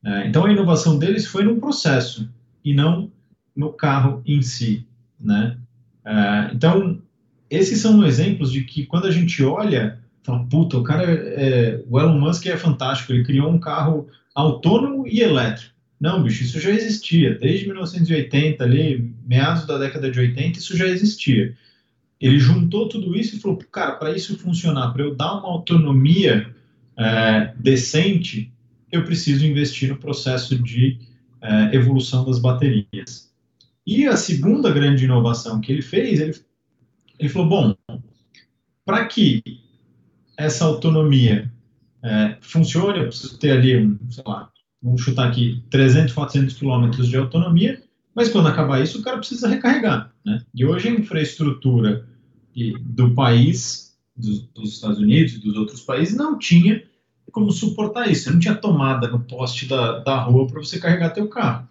É, 0.04 0.26
então 0.26 0.44
a 0.44 0.52
inovação 0.52 0.98
deles 0.98 1.26
foi 1.26 1.42
no 1.44 1.56
processo 1.56 2.30
e 2.62 2.74
não 2.74 3.10
no 3.56 3.72
carro 3.72 4.22
em 4.26 4.42
si, 4.42 4.86
né? 5.18 5.56
É, 6.04 6.50
então 6.52 7.00
esses 7.48 7.80
são 7.80 8.04
exemplos 8.04 8.52
de 8.52 8.64
que 8.64 8.84
quando 8.84 9.06
a 9.06 9.10
gente 9.10 9.42
olha, 9.42 10.03
fala, 10.24 10.44
puta, 10.46 10.78
o 10.78 10.82
cara, 10.82 11.04
é, 11.04 11.84
o 11.88 12.00
Elon 12.00 12.18
Musk 12.18 12.46
é 12.46 12.56
fantástico, 12.56 13.12
ele 13.12 13.24
criou 13.24 13.50
um 13.50 13.60
carro 13.60 14.08
autônomo 14.34 15.06
e 15.06 15.20
elétrico. 15.20 15.72
Não, 16.00 16.22
bicho, 16.22 16.42
isso 16.42 16.58
já 16.58 16.70
existia. 16.70 17.38
Desde 17.38 17.66
1980, 17.66 18.64
ali, 18.64 19.14
meados 19.24 19.66
da 19.66 19.78
década 19.78 20.10
de 20.10 20.18
80, 20.18 20.58
isso 20.58 20.76
já 20.76 20.86
existia. 20.88 21.56
Ele 22.20 22.38
juntou 22.38 22.88
tudo 22.88 23.16
isso 23.16 23.36
e 23.36 23.38
falou, 23.38 23.58
cara, 23.70 23.92
para 23.92 24.16
isso 24.16 24.36
funcionar, 24.38 24.92
para 24.92 25.02
eu 25.02 25.14
dar 25.14 25.34
uma 25.34 25.48
autonomia 25.48 26.52
é, 26.96 27.52
decente, 27.56 28.52
eu 28.90 29.04
preciso 29.04 29.46
investir 29.46 29.88
no 29.88 29.96
processo 29.96 30.60
de 30.62 30.98
é, 31.40 31.76
evolução 31.76 32.24
das 32.24 32.38
baterias. 32.38 33.32
E 33.86 34.06
a 34.06 34.16
segunda 34.16 34.70
grande 34.70 35.04
inovação 35.04 35.60
que 35.60 35.70
ele 35.70 35.82
fez, 35.82 36.18
ele, 36.18 36.34
ele 37.18 37.28
falou, 37.28 37.48
bom, 37.48 38.00
para 38.84 39.04
que 39.06 39.42
essa 40.36 40.64
autonomia 40.64 41.50
é, 42.02 42.36
funcione, 42.40 42.98
eu 42.98 43.06
preciso 43.06 43.38
ter 43.38 43.52
ali, 43.52 43.76
um, 43.76 43.98
sei 44.10 44.24
lá, 44.26 44.50
vamos 44.82 45.00
chutar 45.00 45.28
aqui, 45.28 45.62
300, 45.70 46.12
400 46.12 46.54
quilômetros 46.54 47.08
de 47.08 47.16
autonomia, 47.16 47.82
mas 48.14 48.28
quando 48.28 48.48
acabar 48.48 48.82
isso, 48.82 49.00
o 49.00 49.02
cara 49.02 49.18
precisa 49.18 49.48
recarregar. 49.48 50.12
Né? 50.24 50.42
E 50.54 50.64
hoje 50.64 50.88
a 50.88 50.92
infraestrutura 50.92 52.06
do 52.80 53.14
país, 53.14 53.96
dos, 54.16 54.42
dos 54.48 54.74
Estados 54.74 54.98
Unidos 54.98 55.34
e 55.34 55.40
dos 55.40 55.56
outros 55.56 55.80
países, 55.80 56.16
não 56.16 56.38
tinha 56.38 56.82
como 57.32 57.50
suportar 57.50 58.10
isso. 58.10 58.32
Não 58.32 58.38
tinha 58.38 58.54
tomada 58.54 59.08
no 59.08 59.20
poste 59.20 59.66
da, 59.66 59.98
da 59.98 60.22
rua 60.22 60.46
para 60.46 60.60
você 60.60 60.78
carregar 60.78 61.10
teu 61.10 61.28
carro. 61.28 61.68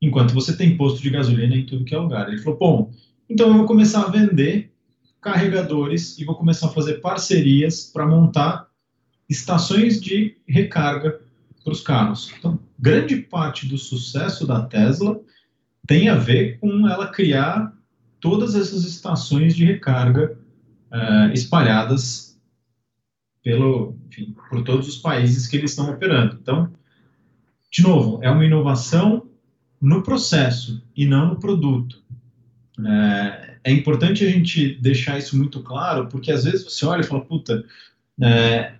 Enquanto 0.00 0.34
você 0.34 0.54
tem 0.54 0.76
posto 0.76 1.00
de 1.00 1.08
gasolina 1.08 1.56
em 1.56 1.64
tudo 1.64 1.84
que 1.84 1.94
é 1.94 1.98
lugar. 1.98 2.28
Ele 2.28 2.42
falou, 2.42 2.58
bom, 2.58 2.92
então 3.28 3.48
eu 3.48 3.54
vou 3.54 3.66
começar 3.66 4.02
a 4.02 4.10
vender 4.10 4.73
carregadores 5.24 6.18
e 6.18 6.24
vou 6.24 6.34
começar 6.34 6.66
a 6.66 6.72
fazer 6.72 7.00
parcerias 7.00 7.90
para 7.90 8.06
montar 8.06 8.68
estações 9.26 9.98
de 9.98 10.36
recarga 10.46 11.18
para 11.64 11.72
os 11.72 11.80
carros. 11.80 12.30
Então, 12.38 12.60
grande 12.78 13.16
parte 13.16 13.66
do 13.66 13.78
sucesso 13.78 14.46
da 14.46 14.60
Tesla 14.66 15.18
tem 15.86 16.10
a 16.10 16.14
ver 16.14 16.58
com 16.58 16.86
ela 16.86 17.06
criar 17.06 17.74
todas 18.20 18.54
essas 18.54 18.84
estações 18.84 19.56
de 19.56 19.64
recarga 19.64 20.38
uh, 20.92 21.32
espalhadas 21.32 22.38
pelo, 23.42 23.96
enfim, 24.06 24.34
por 24.50 24.62
todos 24.62 24.86
os 24.88 24.98
países 24.98 25.46
que 25.46 25.56
eles 25.56 25.70
estão 25.70 25.90
operando. 25.90 26.38
Então, 26.40 26.70
de 27.72 27.82
novo, 27.82 28.22
é 28.22 28.30
uma 28.30 28.44
inovação 28.44 29.26
no 29.80 30.02
processo 30.02 30.86
e 30.94 31.06
não 31.06 31.28
no 31.28 31.40
produto. 31.40 32.02
É, 32.86 33.53
é, 33.64 33.72
importante 33.72 34.24
a 34.24 34.30
gente 34.30 34.74
deixar 34.80 35.18
isso 35.18 35.36
muito 35.36 35.62
claro, 35.62 36.06
porque 36.08 36.30
às 36.30 36.44
vezes 36.44 36.64
você 36.64 36.84
olha 36.84 37.00
e 37.00 37.04
fala, 37.04 37.24
puta, 37.24 37.64
é, 38.22 38.74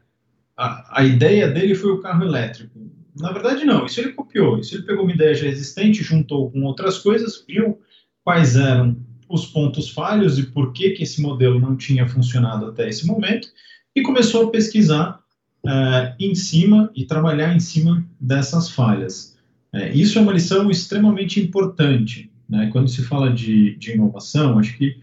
a, 0.56 1.00
a 1.00 1.04
ideia 1.04 1.48
dele 1.48 1.74
foi 1.74 1.90
o 1.90 2.00
carro 2.00 2.22
elétrico. 2.22 2.78
Na 3.18 3.32
verdade, 3.32 3.64
não. 3.64 3.86
Isso 3.86 4.00
ele 4.00 4.12
copiou. 4.12 4.58
Isso 4.58 4.74
ele 4.74 4.82
pegou 4.82 5.04
uma 5.04 5.12
ideia 5.12 5.34
já 5.34 5.46
existente, 5.46 6.02
juntou 6.02 6.50
com 6.50 6.62
outras 6.62 6.98
coisas, 6.98 7.44
viu 7.46 7.80
quais 8.22 8.56
eram 8.56 8.96
os 9.28 9.46
pontos 9.46 9.88
falhos 9.88 10.38
e 10.38 10.44
por 10.44 10.72
que, 10.72 10.90
que 10.90 11.02
esse 11.02 11.22
modelo 11.22 11.58
não 11.58 11.76
tinha 11.76 12.06
funcionado 12.06 12.66
até 12.66 12.88
esse 12.88 13.06
momento 13.06 13.48
e 13.94 14.02
começou 14.02 14.46
a 14.46 14.50
pesquisar 14.50 15.20
uh, 15.64 16.14
em 16.20 16.34
cima 16.34 16.90
e 16.94 17.04
trabalhar 17.04 17.54
em 17.54 17.60
cima 17.60 18.04
dessas 18.20 18.70
falhas. 18.70 19.36
Uh, 19.72 19.88
isso 19.94 20.18
é 20.18 20.22
uma 20.22 20.32
lição 20.32 20.70
extremamente 20.70 21.40
importante. 21.40 22.30
Né? 22.48 22.68
Quando 22.72 22.88
se 22.88 23.02
fala 23.02 23.32
de, 23.32 23.76
de 23.76 23.92
inovação, 23.92 24.58
acho 24.58 24.76
que 24.76 25.02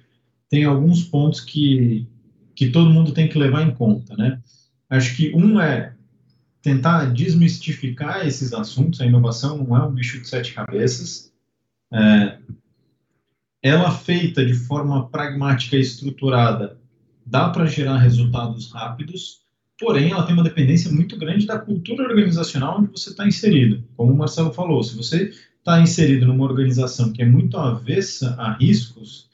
tem 0.49 0.63
alguns 0.65 1.03
pontos 1.03 1.39
que, 1.41 2.07
que 2.55 2.69
todo 2.69 2.89
mundo 2.89 3.13
tem 3.13 3.27
que 3.27 3.37
levar 3.37 3.63
em 3.63 3.73
conta. 3.73 4.15
Né? 4.15 4.39
Acho 4.89 5.15
que 5.15 5.33
um 5.35 5.59
é 5.59 5.93
tentar 6.61 7.05
desmistificar 7.05 8.25
esses 8.25 8.53
assuntos. 8.53 9.01
A 9.01 9.05
inovação 9.05 9.57
não 9.57 9.75
é 9.75 9.83
um 9.83 9.93
bicho 9.93 10.19
de 10.19 10.27
sete 10.27 10.53
cabeças. 10.53 11.31
É, 11.91 12.37
ela 13.61 13.91
feita 13.91 14.45
de 14.45 14.53
forma 14.53 15.07
pragmática 15.09 15.75
e 15.75 15.81
estruturada 15.81 16.77
dá 17.25 17.49
para 17.49 17.65
gerar 17.65 17.97
resultados 17.97 18.71
rápidos, 18.71 19.41
porém 19.79 20.11
ela 20.11 20.23
tem 20.23 20.33
uma 20.33 20.43
dependência 20.43 20.91
muito 20.91 21.17
grande 21.17 21.45
da 21.45 21.59
cultura 21.59 22.03
organizacional 22.03 22.79
onde 22.79 22.91
você 22.91 23.11
está 23.11 23.27
inserido. 23.27 23.83
Como 23.95 24.11
o 24.11 24.17
Marcelo 24.17 24.51
falou, 24.51 24.83
se 24.83 24.95
você 24.95 25.31
está 25.61 25.79
inserido 25.79 26.25
numa 26.25 26.43
organização 26.43 27.13
que 27.13 27.21
é 27.21 27.25
muito 27.25 27.55
avessa 27.57 28.35
a 28.37 28.53
riscos, 28.53 29.29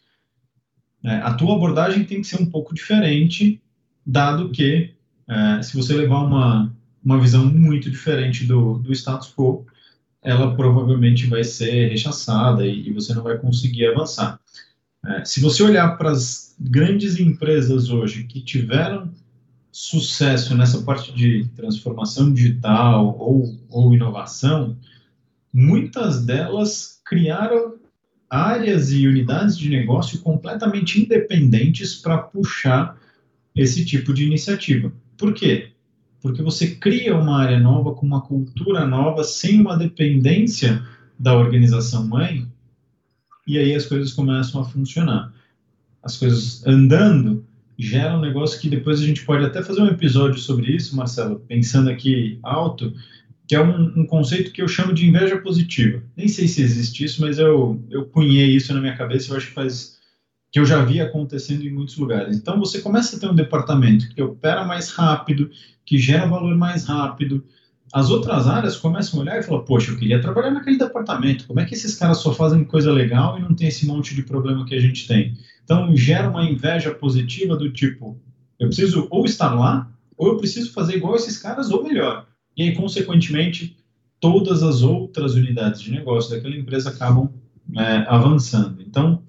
é, 1.04 1.16
a 1.16 1.34
tua 1.34 1.56
abordagem 1.56 2.04
tem 2.04 2.22
que 2.22 2.28
ser 2.28 2.42
um 2.42 2.46
pouco 2.46 2.76
diferente, 2.76 3.62
dado 4.06 4.50
que 4.50 4.94
é, 5.28 5.62
se 5.62 5.76
você 5.76 5.94
levar 5.94 6.24
uma, 6.24 6.74
uma 7.04 7.20
visão 7.20 7.46
muito 7.46 7.90
diferente 7.90 8.46
do, 8.46 8.78
do 8.78 8.92
status 8.92 9.34
quo, 9.34 9.66
ela 10.22 10.54
provavelmente 10.56 11.28
vai 11.28 11.44
ser 11.44 11.90
rechaçada 11.90 12.66
e, 12.66 12.90
e 12.90 12.94
você 12.94 13.14
não 13.14 13.24
vai 13.24 13.38
conseguir 13.38 13.88
avançar. 13.88 14.40
É, 15.06 15.24
se 15.24 15.40
você 15.40 15.64
olhar 15.64 15.98
para 15.98 16.12
as 16.12 16.56
grandes 16.60 17.18
empresas 17.18 17.90
hoje 17.90 18.26
que 18.26 18.42
tiveram 18.42 19.10
sucesso 19.72 20.58
nessa 20.58 20.82
parte 20.82 21.14
de 21.14 21.48
transformação 21.56 22.34
digital 22.34 23.16
ou, 23.18 23.58
ou 23.70 23.94
inovação, 23.94 24.76
muitas 25.54 26.26
delas 26.26 27.02
criaram 27.06 27.76
áreas 28.30 28.92
e 28.92 29.08
unidades 29.08 29.58
de 29.58 29.70
negócio 29.70 30.20
completamente 30.20 31.02
independentes 31.02 31.96
para 31.96 32.18
puxar 32.18 32.98
esse 33.56 33.86
tipo 33.86 34.14
de 34.14 34.26
iniciativa. 34.26 34.92
Por 35.18 35.34
quê? 35.34 35.72
Porque 36.22 36.42
você 36.42 36.76
cria 36.76 37.16
uma 37.16 37.40
área 37.40 37.60
nova 37.60 37.96
com 37.96 38.06
uma 38.06 38.22
cultura 38.22 38.86
nova, 38.86 39.24
sem 39.24 39.62
uma 39.62 39.78
dependência 39.78 40.84
da 41.18 41.36
organização 41.36 42.06
mãe, 42.08 42.48
e 43.48 43.58
aí 43.58 43.74
as 43.74 43.86
coisas 43.86 44.12
começam 44.14 44.62
a 44.62 44.66
funcionar. 44.66 45.34
As 46.04 46.18
coisas 46.18 46.66
andando 46.68 47.46
gera 47.78 48.18
um 48.18 48.22
negócio 48.22 48.60
que 48.60 48.70
depois 48.70 49.00
a 49.00 49.06
gente 49.06 49.24
pode 49.26 49.46
até 49.46 49.64
fazer 49.64 49.82
um 49.82 49.88
episódio 49.88 50.40
sobre 50.40 50.76
isso, 50.76 50.96
Marcelo, 50.96 51.40
pensando 51.48 51.90
aqui 51.90 52.40
alto, 52.44 52.94
que 53.48 53.56
é 53.56 53.64
um, 53.64 54.02
um, 54.02 54.06
conceito 54.06 54.52
que 54.52 54.62
eu 54.62 54.68
chamo 54.68 54.94
de 54.94 55.08
inveja 55.08 55.38
positiva. 55.38 56.04
Nem 56.16 56.28
sei 56.28 56.48
se 56.48 56.62
existe 56.62 57.06
isso, 57.06 57.22
mas 57.22 57.40
eu, 57.40 57.82
eu 57.90 58.06
cunhei 58.06 58.48
isso 58.48 58.74
na 58.74 58.82
minha 58.82 58.98
cabeça, 58.98 59.32
eu 59.32 59.38
acho 59.38 59.48
que 59.48 59.54
faz 59.54 59.98
que 60.52 60.60
eu 60.60 60.66
já 60.66 60.84
vi 60.84 61.02
acontecendo 61.02 61.64
em 61.64 61.70
muitos 61.70 61.98
lugares. 61.98 62.36
Então 62.36 62.60
você 62.60 62.82
começa 62.82 63.16
a 63.16 63.20
ter 63.20 63.28
um 63.28 63.36
departamento 63.36 64.10
que 64.10 64.22
opera 64.22 64.66
mais 64.66 64.90
rápido, 64.90 65.50
que 65.86 65.98
gera 65.98 66.26
valor 66.26 66.56
mais 66.56 66.86
rápido. 66.86 67.44
As 67.94 68.10
outras 68.10 68.48
áreas 68.48 68.76
começam 68.76 69.20
a 69.20 69.24
olhar 69.24 69.40
e 69.40 69.44
falar: 69.44 69.62
Poxa, 69.62 69.92
eu 69.92 69.98
queria 69.98 70.22
trabalhar 70.22 70.52
naquele 70.52 70.78
departamento. 70.78 71.48
Como 71.48 71.60
é 71.60 71.66
que 71.66 71.74
esses 71.74 71.96
caras 71.96 72.18
só 72.18 72.34
fazem 72.34 72.64
coisa 72.64 72.92
legal 72.92 73.38
e 73.38 73.42
não 73.42 73.54
tem 73.54 73.68
esse 73.68 73.86
monte 73.86 74.14
de 74.14 74.24
problema 74.24 74.66
que 74.66 74.76
a 74.76 74.80
gente 74.80 75.08
tem? 75.08 75.38
Então 75.64 75.96
gera 75.96 76.30
uma 76.30 76.44
inveja 76.44 76.94
positiva 76.94 77.56
do 77.56 77.72
tipo: 77.72 78.20
eu 78.60 78.68
preciso 78.68 79.08
ou 79.10 79.26
estar 79.26 79.54
lá, 79.54 79.92
ou 80.18 80.30
eu 80.30 80.38
preciso 80.38 80.74
fazer 80.74 80.98
igual 80.98 81.16
esses 81.16 81.38
caras, 81.38 81.72
ou 81.72 81.84
melhor. 81.84 82.26
E 82.58 82.64
aí, 82.64 82.76
consequentemente, 82.76 83.78
todas 84.20 84.64
as 84.64 84.82
outras 84.82 85.36
unidades 85.36 85.80
de 85.80 85.92
negócio 85.92 86.32
daquela 86.32 86.56
empresa 86.56 86.90
acabam 86.90 87.30
é, 87.78 88.06
avançando. 88.08 88.82
Então, 88.82 89.24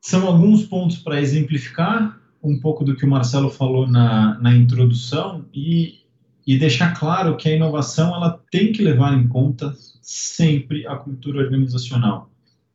são 0.00 0.26
alguns 0.26 0.64
pontos 0.64 0.96
para 0.96 1.20
exemplificar 1.20 2.20
um 2.42 2.58
pouco 2.58 2.84
do 2.84 2.96
que 2.96 3.04
o 3.04 3.08
Marcelo 3.08 3.50
falou 3.50 3.86
na, 3.86 4.38
na 4.40 4.54
introdução 4.54 5.44
e, 5.54 6.00
e 6.44 6.58
deixar 6.58 6.98
claro 6.98 7.36
que 7.36 7.48
a 7.48 7.54
inovação 7.54 8.14
ela 8.14 8.40
tem 8.50 8.72
que 8.72 8.82
levar 8.82 9.16
em 9.16 9.28
conta 9.28 9.72
sempre 10.00 10.86
a 10.86 10.96
cultura 10.96 11.40
organizacional. 11.40 12.30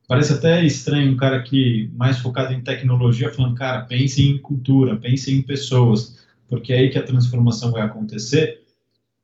Parece 0.08 0.34
até 0.34 0.64
estranho 0.66 1.12
um 1.12 1.18
cara 1.18 1.44
que 1.44 1.92
mais 1.94 2.18
focado 2.20 2.54
em 2.54 2.62
tecnologia 2.62 3.34
falando, 3.34 3.56
cara, 3.56 3.82
pense 3.82 4.22
em 4.26 4.38
cultura, 4.38 4.96
pense 4.96 5.34
em 5.34 5.42
pessoas, 5.42 6.26
porque 6.48 6.72
é 6.72 6.80
aí 6.80 6.90
que 6.90 6.98
a 6.98 7.04
transformação 7.04 7.74
vai 7.74 7.82
acontecer. 7.82 8.64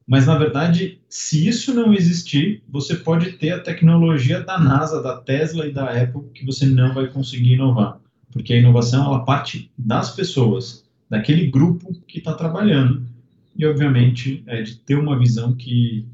Mas, 0.06 0.26
na 0.26 0.38
verdade, 0.38 1.00
se 1.08 1.48
isso 1.48 1.74
não 1.74 1.94
existir, 1.94 2.62
você 2.68 2.96
pode 2.96 3.34
ter 3.34 3.52
a 3.52 3.60
tecnologia 3.60 4.42
da 4.42 4.60
NASA, 4.60 5.02
da 5.02 5.18
Tesla 5.18 5.66
e 5.66 5.72
da 5.72 5.90
Apple 5.90 6.30
que 6.34 6.46
você 6.46 6.66
não 6.66 6.94
vai 6.94 7.08
conseguir 7.08 7.54
inovar. 7.54 8.00
Porque 8.32 8.54
a 8.54 8.58
inovação, 8.58 9.06
ela 9.06 9.24
parte 9.24 9.72
das 9.78 10.14
pessoas, 10.14 10.86
daquele 11.10 11.50
grupo 11.50 11.94
que 12.08 12.18
está 12.18 12.34
trabalhando. 12.34 13.08
E, 13.56 13.66
obviamente, 13.66 14.44
é 14.48 14.62
de 14.62 14.76
ter 14.78 14.96
uma 14.96 15.18
visão 15.18 15.56
que, 15.56 16.06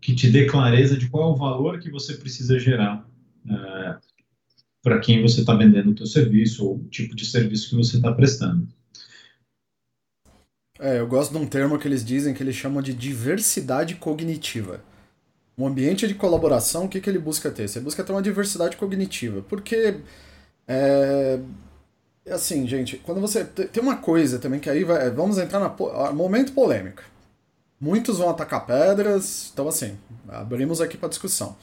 que 0.00 0.14
te 0.14 0.30
dê 0.30 0.46
clareza 0.46 0.96
de 0.96 1.08
qual 1.08 1.30
é 1.30 1.32
o 1.32 1.36
valor 1.36 1.78
que 1.78 1.90
você 1.90 2.14
precisa 2.14 2.58
gerar 2.58 3.06
é, 3.48 3.96
para 4.82 4.98
quem 4.98 5.22
você 5.22 5.40
está 5.40 5.54
vendendo 5.54 5.90
o 5.90 5.94
teu 5.94 6.06
serviço 6.06 6.66
ou 6.66 6.76
o 6.76 6.88
tipo 6.88 7.14
de 7.14 7.26
serviço 7.26 7.70
que 7.70 7.76
você 7.76 7.96
está 7.96 8.10
prestando. 8.12 8.66
É, 10.78 11.00
eu 11.00 11.06
gosto 11.06 11.32
de 11.32 11.38
um 11.38 11.46
termo 11.46 11.78
que 11.78 11.88
eles 11.88 12.04
dizem 12.04 12.32
que 12.32 12.42
eles 12.42 12.54
chamam 12.54 12.80
de 12.80 12.94
diversidade 12.94 13.96
cognitiva. 13.96 14.80
Um 15.56 15.66
ambiente 15.66 16.06
de 16.06 16.14
colaboração, 16.14 16.84
o 16.84 16.88
que, 16.88 17.00
que 17.00 17.10
ele 17.10 17.18
busca 17.18 17.50
ter? 17.50 17.68
Você 17.68 17.80
busca 17.80 18.04
ter 18.04 18.12
uma 18.12 18.22
diversidade 18.22 18.76
cognitiva. 18.76 19.42
Porque 19.48 19.96
é, 20.68 21.40
assim, 22.30 22.66
gente, 22.66 22.98
quando 22.98 23.20
você. 23.20 23.44
Tem 23.44 23.82
uma 23.82 23.96
coisa 23.96 24.38
também 24.38 24.60
que 24.60 24.68
aí 24.68 24.84
vai. 24.84 25.10
Vamos 25.10 25.38
entrar 25.38 25.58
na. 25.58 26.12
Momento 26.12 26.52
polêmica. 26.52 27.02
Muitos 27.80 28.18
vão 28.18 28.28
atacar 28.28 28.66
pedras, 28.66 29.50
então 29.52 29.68
assim, 29.68 29.96
abrimos 30.28 30.80
aqui 30.80 30.96
para 30.96 31.08
discussão. 31.08 31.56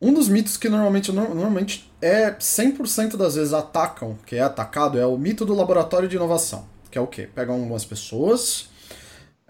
Um 0.00 0.14
dos 0.14 0.30
mitos 0.30 0.56
que 0.56 0.66
normalmente, 0.66 1.12
normalmente 1.12 1.92
é 2.00 2.30
100% 2.30 3.18
das 3.18 3.34
vezes 3.34 3.52
atacam, 3.52 4.16
que 4.24 4.36
é 4.36 4.40
atacado, 4.40 4.98
é 4.98 5.04
o 5.04 5.18
mito 5.18 5.44
do 5.44 5.54
laboratório 5.54 6.08
de 6.08 6.16
inovação. 6.16 6.66
Que 6.90 6.98
é 6.98 7.00
o 7.00 7.06
quê? 7.06 7.28
Pegam 7.32 7.54
algumas 7.54 7.84
pessoas, 7.84 8.68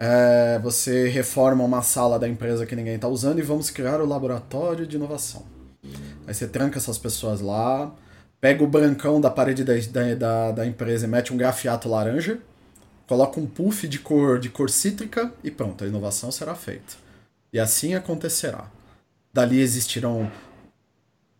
é, 0.03 0.59
você 0.59 1.07
reforma 1.09 1.63
uma 1.63 1.81
sala 1.81 2.17
da 2.17 2.27
empresa 2.27 2.65
que 2.65 2.75
ninguém 2.75 2.95
está 2.95 3.07
usando 3.07 3.39
e 3.39 3.43
vamos 3.43 3.69
criar 3.69 4.01
o 4.01 4.05
laboratório 4.05 4.87
de 4.87 4.95
inovação. 4.95 5.45
Aí 6.25 6.33
você 6.33 6.47
tranca 6.47 6.77
essas 6.77 6.97
pessoas 6.97 7.39
lá, 7.39 7.93
pega 8.39 8.63
o 8.63 8.67
brancão 8.67 9.21
da 9.21 9.29
parede 9.29 9.63
da, 9.63 9.73
da, 10.17 10.51
da 10.51 10.65
empresa 10.65 11.05
e 11.05 11.07
mete 11.07 11.31
um 11.31 11.37
grafiato 11.37 11.87
laranja, 11.87 12.39
coloca 13.07 13.39
um 13.39 13.45
puff 13.45 13.87
de 13.87 13.99
cor, 13.99 14.39
de 14.39 14.49
cor 14.49 14.69
cítrica 14.69 15.31
e 15.43 15.51
pronto, 15.51 15.83
a 15.83 15.87
inovação 15.87 16.31
será 16.31 16.55
feita. 16.55 16.95
E 17.53 17.59
assim 17.59 17.93
acontecerá. 17.93 18.65
Dali 19.33 19.59
existirão. 19.59 20.31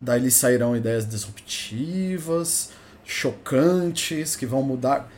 Dali 0.00 0.30
sairão 0.30 0.76
ideias 0.76 1.08
disruptivas, 1.08 2.70
chocantes, 3.04 4.36
que 4.36 4.46
vão 4.46 4.62
mudar. 4.62 5.10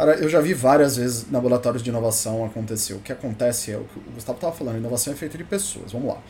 Cara, 0.00 0.14
eu 0.14 0.30
já 0.30 0.40
vi 0.40 0.54
várias 0.54 0.96
vezes 0.96 1.26
laboratórios 1.30 1.82
de 1.82 1.90
inovação 1.90 2.42
acontecer. 2.42 2.94
O 2.94 3.00
que 3.00 3.12
acontece 3.12 3.70
é 3.70 3.76
o 3.76 3.84
que 3.84 3.98
o 3.98 4.12
Gustavo 4.14 4.38
estava 4.38 4.56
falando: 4.56 4.78
inovação 4.78 5.12
é 5.12 5.16
feita 5.16 5.36
de 5.36 5.44
pessoas. 5.44 5.92
Vamos 5.92 6.08
lá. 6.08 6.22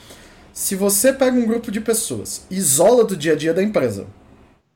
Se 0.52 0.74
você 0.74 1.12
pega 1.12 1.36
um 1.36 1.46
grupo 1.46 1.70
de 1.70 1.80
pessoas, 1.80 2.44
isola 2.50 3.04
do 3.04 3.16
dia 3.16 3.34
a 3.34 3.36
dia 3.36 3.54
da 3.54 3.62
empresa, 3.62 4.08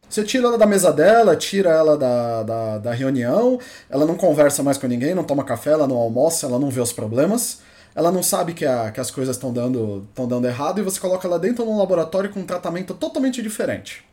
você 0.09 0.23
tira 0.23 0.47
ela 0.47 0.57
da 0.57 0.65
mesa 0.65 0.93
dela, 0.93 1.35
tira 1.35 1.71
ela 1.71 1.99
da, 1.99 2.45
da, 2.45 2.79
da, 2.79 2.93
reunião, 2.93 3.59
ela 3.91 4.07
não 4.07 4.15
conversa 4.15 4.63
mais 4.63 4.79
com 4.79 4.87
ninguém, 4.87 5.13
não 5.13 5.25
toma 5.25 5.43
café, 5.43 5.71
ela 5.71 5.89
não 5.89 5.97
almoça, 5.97 6.47
ela 6.47 6.61
não 6.61 6.71
vê 6.71 6.81
os 6.81 6.93
problemas, 6.93 7.63
ela 7.97 8.13
não 8.13 8.23
sabe 8.23 8.55
que, 8.55 8.65
a, 8.65 8.93
que 8.93 9.01
as 9.01 9.11
coisas 9.11 9.35
estão 9.35 9.53
dando, 9.53 10.07
dando 10.15 10.47
errado 10.47 10.79
e 10.79 10.85
você 10.85 11.01
coloca 11.01 11.27
ela 11.27 11.41
dentro 11.41 11.65
de 11.65 11.69
um 11.69 11.79
laboratório 11.79 12.31
com 12.31 12.39
um 12.39 12.47
tratamento 12.47 12.95
totalmente 12.95 13.43
diferente. 13.43 14.05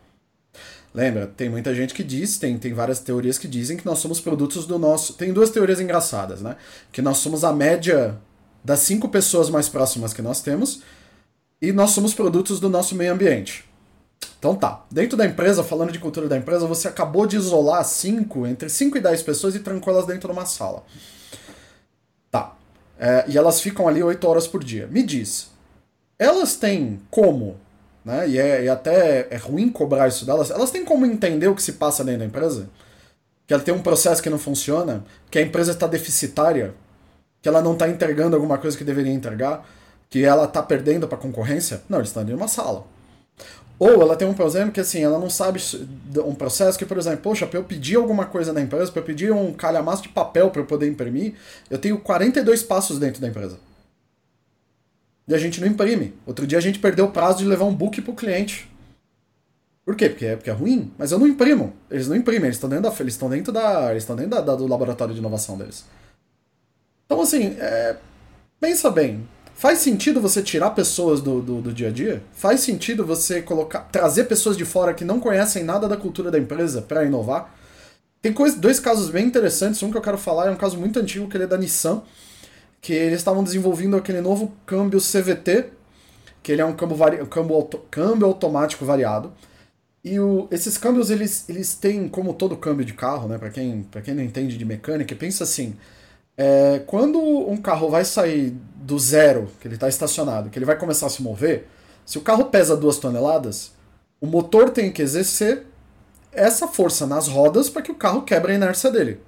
Lembra, 0.93 1.27
tem 1.27 1.49
muita 1.49 1.73
gente 1.73 1.93
que 1.93 2.03
diz, 2.03 2.37
tem, 2.37 2.57
tem 2.57 2.73
várias 2.73 2.99
teorias 2.99 3.37
que 3.37 3.47
dizem 3.47 3.77
que 3.77 3.85
nós 3.85 3.99
somos 3.99 4.19
produtos 4.19 4.65
do 4.65 4.77
nosso. 4.77 5.13
Tem 5.13 5.31
duas 5.31 5.49
teorias 5.49 5.79
engraçadas, 5.79 6.41
né? 6.41 6.57
Que 6.91 7.01
nós 7.01 7.17
somos 7.17 7.43
a 7.43 7.53
média 7.53 8.17
das 8.63 8.79
cinco 8.79 9.07
pessoas 9.07 9.49
mais 9.49 9.69
próximas 9.69 10.13
que 10.13 10.21
nós 10.21 10.41
temos 10.41 10.81
e 11.61 11.71
nós 11.71 11.91
somos 11.91 12.13
produtos 12.13 12.59
do 12.59 12.69
nosso 12.69 12.95
meio 12.95 13.13
ambiente. 13.13 13.65
Então 14.37 14.55
tá, 14.55 14.85
dentro 14.91 15.15
da 15.15 15.25
empresa, 15.25 15.63
falando 15.63 15.91
de 15.91 15.99
cultura 15.99 16.27
da 16.27 16.37
empresa, 16.37 16.65
você 16.65 16.87
acabou 16.87 17.25
de 17.25 17.37
isolar 17.37 17.83
cinco, 17.85 18.45
entre 18.45 18.69
5 18.69 18.97
e 18.97 19.01
10 19.01 19.23
pessoas 19.23 19.55
e 19.55 19.59
trancou 19.59 19.93
elas 19.93 20.05
dentro 20.05 20.27
de 20.27 20.33
uma 20.33 20.45
sala. 20.45 20.83
Tá. 22.29 22.55
É, 22.99 23.25
e 23.27 23.37
elas 23.37 23.61
ficam 23.61 23.87
ali 23.87 24.01
8 24.01 24.27
horas 24.27 24.47
por 24.47 24.63
dia. 24.63 24.87
Me 24.87 25.03
diz, 25.03 25.51
elas 26.17 26.55
têm 26.55 26.99
como, 27.09 27.57
né? 28.03 28.27
E, 28.27 28.39
é, 28.39 28.63
e 28.63 28.69
até 28.69 29.27
é 29.29 29.37
ruim 29.37 29.69
cobrar 29.69 30.07
isso 30.07 30.25
delas, 30.25 30.51
elas 30.51 30.71
têm 30.71 30.83
como 30.83 31.05
entender 31.05 31.47
o 31.47 31.55
que 31.55 31.63
se 31.63 31.73
passa 31.73 32.03
dentro 32.03 32.19
da 32.19 32.25
empresa? 32.25 32.69
Que 33.47 33.53
ela 33.53 33.63
tem 33.63 33.73
um 33.73 33.81
processo 33.81 34.21
que 34.21 34.29
não 34.29 34.39
funciona, 34.39 35.03
que 35.29 35.37
a 35.37 35.41
empresa 35.41 35.71
está 35.71 35.87
deficitária, 35.87 36.73
que 37.41 37.49
ela 37.49 37.61
não 37.61 37.73
está 37.73 37.89
entregando 37.89 38.35
alguma 38.35 38.57
coisa 38.57 38.77
que 38.77 38.83
deveria 38.83 39.13
entregar, 39.13 39.67
que 40.09 40.23
ela 40.23 40.45
está 40.45 40.61
perdendo 40.61 41.07
para 41.07 41.17
concorrência? 41.17 41.81
Não, 41.89 41.99
eles 41.99 42.09
estão 42.09 42.23
dentro 42.23 42.37
de 42.37 42.41
uma 42.41 42.47
sala. 42.47 42.85
Ou 43.79 43.99
ela 43.99 44.15
tem 44.15 44.27
um 44.27 44.33
problema 44.33 44.69
que 44.69 44.79
assim, 44.79 45.03
ela 45.03 45.17
não 45.17 45.29
sabe 45.29 45.59
um 46.23 46.35
processo 46.35 46.77
que, 46.77 46.85
por 46.85 46.99
exemplo, 46.99 47.21
poxa, 47.23 47.47
para 47.47 47.57
eu 47.57 47.63
pedir 47.63 47.95
alguma 47.95 48.25
coisa 48.25 48.53
na 48.53 48.61
empresa, 48.61 48.91
para 48.91 49.01
eu 49.01 49.05
pedir 49.05 49.31
um 49.33 49.51
calhamaço 49.53 50.03
de 50.03 50.09
papel 50.09 50.51
para 50.51 50.61
eu 50.61 50.65
poder 50.65 50.87
imprimir, 50.87 51.33
eu 51.67 51.79
tenho 51.79 51.97
42 51.97 52.61
passos 52.61 52.99
dentro 52.99 53.19
da 53.19 53.27
empresa. 53.27 53.57
E 55.31 55.33
a 55.33 55.37
gente 55.37 55.61
não 55.61 55.67
imprime. 55.67 56.13
Outro 56.25 56.45
dia 56.45 56.57
a 56.57 56.61
gente 56.61 56.77
perdeu 56.77 57.05
o 57.05 57.11
prazo 57.11 57.37
de 57.37 57.45
levar 57.45 57.63
um 57.63 57.73
book 57.73 58.01
pro 58.01 58.13
cliente. 58.13 58.69
Por 59.85 59.95
quê? 59.95 60.09
Porque 60.09 60.25
é, 60.25 60.35
porque 60.35 60.49
é 60.49 60.53
ruim, 60.53 60.91
mas 60.97 61.13
eu 61.13 61.17
não 61.17 61.25
imprimo. 61.25 61.71
Eles 61.89 62.09
não 62.09 62.17
imprimem, 62.17 62.47
eles 62.47 62.57
estão 62.57 62.69
dentro 62.69 62.83
da, 62.83 62.99
eles 62.99 63.13
estão 63.13 63.29
dentro 63.29 63.53
da, 63.53 63.91
eles 63.91 64.05
dentro 64.05 64.27
da, 64.27 64.41
da, 64.41 64.55
do 64.55 64.67
laboratório 64.67 65.13
de 65.13 65.21
inovação 65.21 65.57
deles. 65.57 65.85
Então 67.05 67.21
assim, 67.21 67.55
é, 67.59 67.95
pensa 68.59 68.91
bem, 68.91 69.25
Faz 69.53 69.77
sentido 69.77 70.19
você 70.19 70.41
tirar 70.41 70.71
pessoas 70.71 71.21
do, 71.21 71.39
do, 71.39 71.61
do, 71.61 71.71
dia 71.71 71.89
a 71.89 71.91
dia? 71.91 72.23
Faz 72.33 72.61
sentido 72.61 73.05
você 73.05 73.43
colocar, 73.43 73.81
trazer 73.91 74.23
pessoas 74.23 74.57
de 74.57 74.65
fora 74.65 74.91
que 74.91 75.05
não 75.05 75.19
conhecem 75.19 75.63
nada 75.63 75.87
da 75.87 75.95
cultura 75.95 76.31
da 76.31 76.39
empresa 76.39 76.81
para 76.81 77.05
inovar? 77.05 77.53
Tem 78.23 78.33
dois 78.57 78.79
casos 78.79 79.11
bem 79.11 79.27
interessantes. 79.27 79.83
Um 79.83 79.91
que 79.91 79.97
eu 79.97 80.01
quero 80.01 80.17
falar 80.17 80.47
é 80.47 80.49
um 80.51 80.55
caso 80.55 80.79
muito 80.79 80.99
antigo, 80.99 81.27
que 81.29 81.37
ele 81.37 81.43
é 81.43 81.47
da 81.47 81.59
Nissan, 81.59 82.01
que 82.81 82.93
eles 82.93 83.19
estavam 83.19 83.43
desenvolvendo 83.43 83.95
aquele 83.95 84.21
novo 84.21 84.53
câmbio 84.65 84.99
CVT, 84.99 85.69
que 86.43 86.51
ele 86.51 86.61
é 86.61 86.65
um 86.65 86.73
câmbio, 86.73 86.97
vari, 86.97 87.25
câmbio, 87.27 87.55
auto, 87.55 87.77
câmbio 87.91 88.27
automático 88.27 88.83
variado. 88.83 89.31
E 90.03 90.19
o, 90.19 90.47
esses 90.49 90.77
câmbios, 90.77 91.11
eles, 91.11 91.47
eles 91.47 91.75
têm, 91.75 92.07
como 92.09 92.33
todo 92.33 92.57
câmbio 92.57 92.83
de 92.83 92.93
carro, 92.93 93.27
né? 93.27 93.37
Para 93.37 93.51
quem, 93.51 93.87
quem 94.03 94.15
não 94.15 94.23
entende 94.23 94.57
de 94.57 94.65
mecânica, 94.65 95.15
pensa 95.15 95.43
assim 95.43 95.75
é, 96.37 96.81
quando 96.87 97.19
um 97.19 97.57
carro 97.57 97.89
vai 97.89 98.03
sair 98.03 98.55
do 98.75 98.97
zero, 98.97 99.47
que 99.59 99.67
ele 99.67 99.75
está 99.75 99.87
estacionado, 99.87 100.49
que 100.49 100.57
ele 100.57 100.65
vai 100.65 100.77
começar 100.77 101.05
a 101.05 101.09
se 101.09 101.21
mover, 101.21 101.67
se 102.03 102.17
o 102.17 102.21
carro 102.21 102.45
pesa 102.45 102.75
duas 102.75 102.97
toneladas, 102.97 103.73
o 104.19 104.25
motor 104.25 104.71
tem 104.71 104.91
que 104.91 105.03
exercer 105.03 105.67
essa 106.31 106.67
força 106.67 107.05
nas 107.05 107.27
rodas 107.27 107.69
para 107.69 107.81
que 107.81 107.91
o 107.91 107.95
carro 107.95 108.23
quebre 108.23 108.53
a 108.53 108.55
inércia 108.55 108.89
dele. 108.89 109.19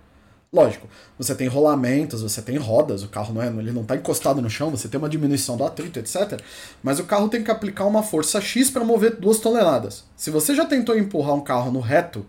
Lógico, 0.53 0.87
você 1.17 1.33
tem 1.33 1.47
rolamentos, 1.47 2.21
você 2.21 2.39
tem 2.39 2.57
rodas, 2.57 3.01
o 3.01 3.07
carro 3.07 3.33
não 3.33 3.41
é, 3.41 3.47
ele 3.47 3.71
não 3.71 3.81
está 3.81 3.95
encostado 3.95 4.39
no 4.39 4.51
chão, 4.51 4.69
você 4.69 4.87
tem 4.87 4.99
uma 4.99 5.09
diminuição 5.09 5.57
do 5.57 5.65
atrito, 5.65 5.97
etc. 5.97 6.39
Mas 6.83 6.99
o 6.99 7.05
carro 7.05 7.27
tem 7.27 7.43
que 7.43 7.49
aplicar 7.49 7.85
uma 7.85 8.03
força 8.03 8.39
X 8.39 8.69
para 8.69 8.83
mover 8.83 9.15
duas 9.15 9.39
toneladas. 9.39 10.03
Se 10.15 10.29
você 10.29 10.53
já 10.53 10.63
tentou 10.63 10.95
empurrar 10.95 11.33
um 11.33 11.41
carro 11.41 11.71
no 11.71 11.79
reto, 11.79 12.23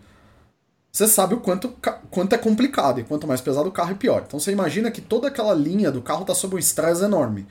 você 0.91 1.07
sabe 1.07 1.35
o 1.35 1.41
quanto, 1.41 1.75
quanto 2.11 2.35
é 2.35 2.39
complicado, 2.39 2.99
e 2.99 3.05
quanto 3.05 3.27
mais 3.27 3.43
pesado 3.43 3.69
o 3.69 3.73
carro, 3.73 3.91
é 3.91 3.95
pior. 3.95 4.25
Então 4.27 4.41
você 4.41 4.53
imagina 4.53 4.91
que 4.91 5.03
toda 5.03 5.29
aquela 5.29 5.53
linha 5.53 5.91
do 5.91 6.01
carro 6.01 6.23
está 6.23 6.35
sob 6.35 6.57
um 6.57 6.59
estresse 6.59 7.05
enorme. 7.05 7.47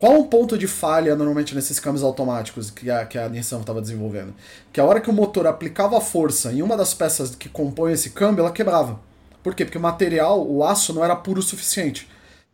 Qual 0.00 0.18
o 0.18 0.26
ponto 0.26 0.58
de 0.58 0.66
falha 0.66 1.14
normalmente 1.14 1.54
nesses 1.54 1.78
câmbios 1.78 2.02
automáticos 2.02 2.72
que 2.72 2.90
a, 2.90 3.06
que 3.06 3.16
a 3.16 3.28
Nissan 3.28 3.60
estava 3.60 3.80
desenvolvendo? 3.80 4.34
Que 4.72 4.80
a 4.80 4.84
hora 4.84 5.00
que 5.00 5.10
o 5.10 5.12
motor 5.12 5.46
aplicava 5.46 6.00
força 6.00 6.52
em 6.52 6.60
uma 6.60 6.76
das 6.76 6.92
peças 6.92 7.36
que 7.36 7.48
compõem 7.48 7.92
esse 7.92 8.10
câmbio, 8.10 8.40
ela 8.40 8.50
quebrava. 8.50 9.11
Por 9.42 9.54
quê? 9.54 9.64
Porque 9.64 9.78
o 9.78 9.80
material, 9.80 10.46
o 10.46 10.64
aço, 10.64 10.92
não 10.92 11.04
era 11.04 11.16
puro 11.16 11.40
o 11.40 11.42
suficiente. 11.42 12.08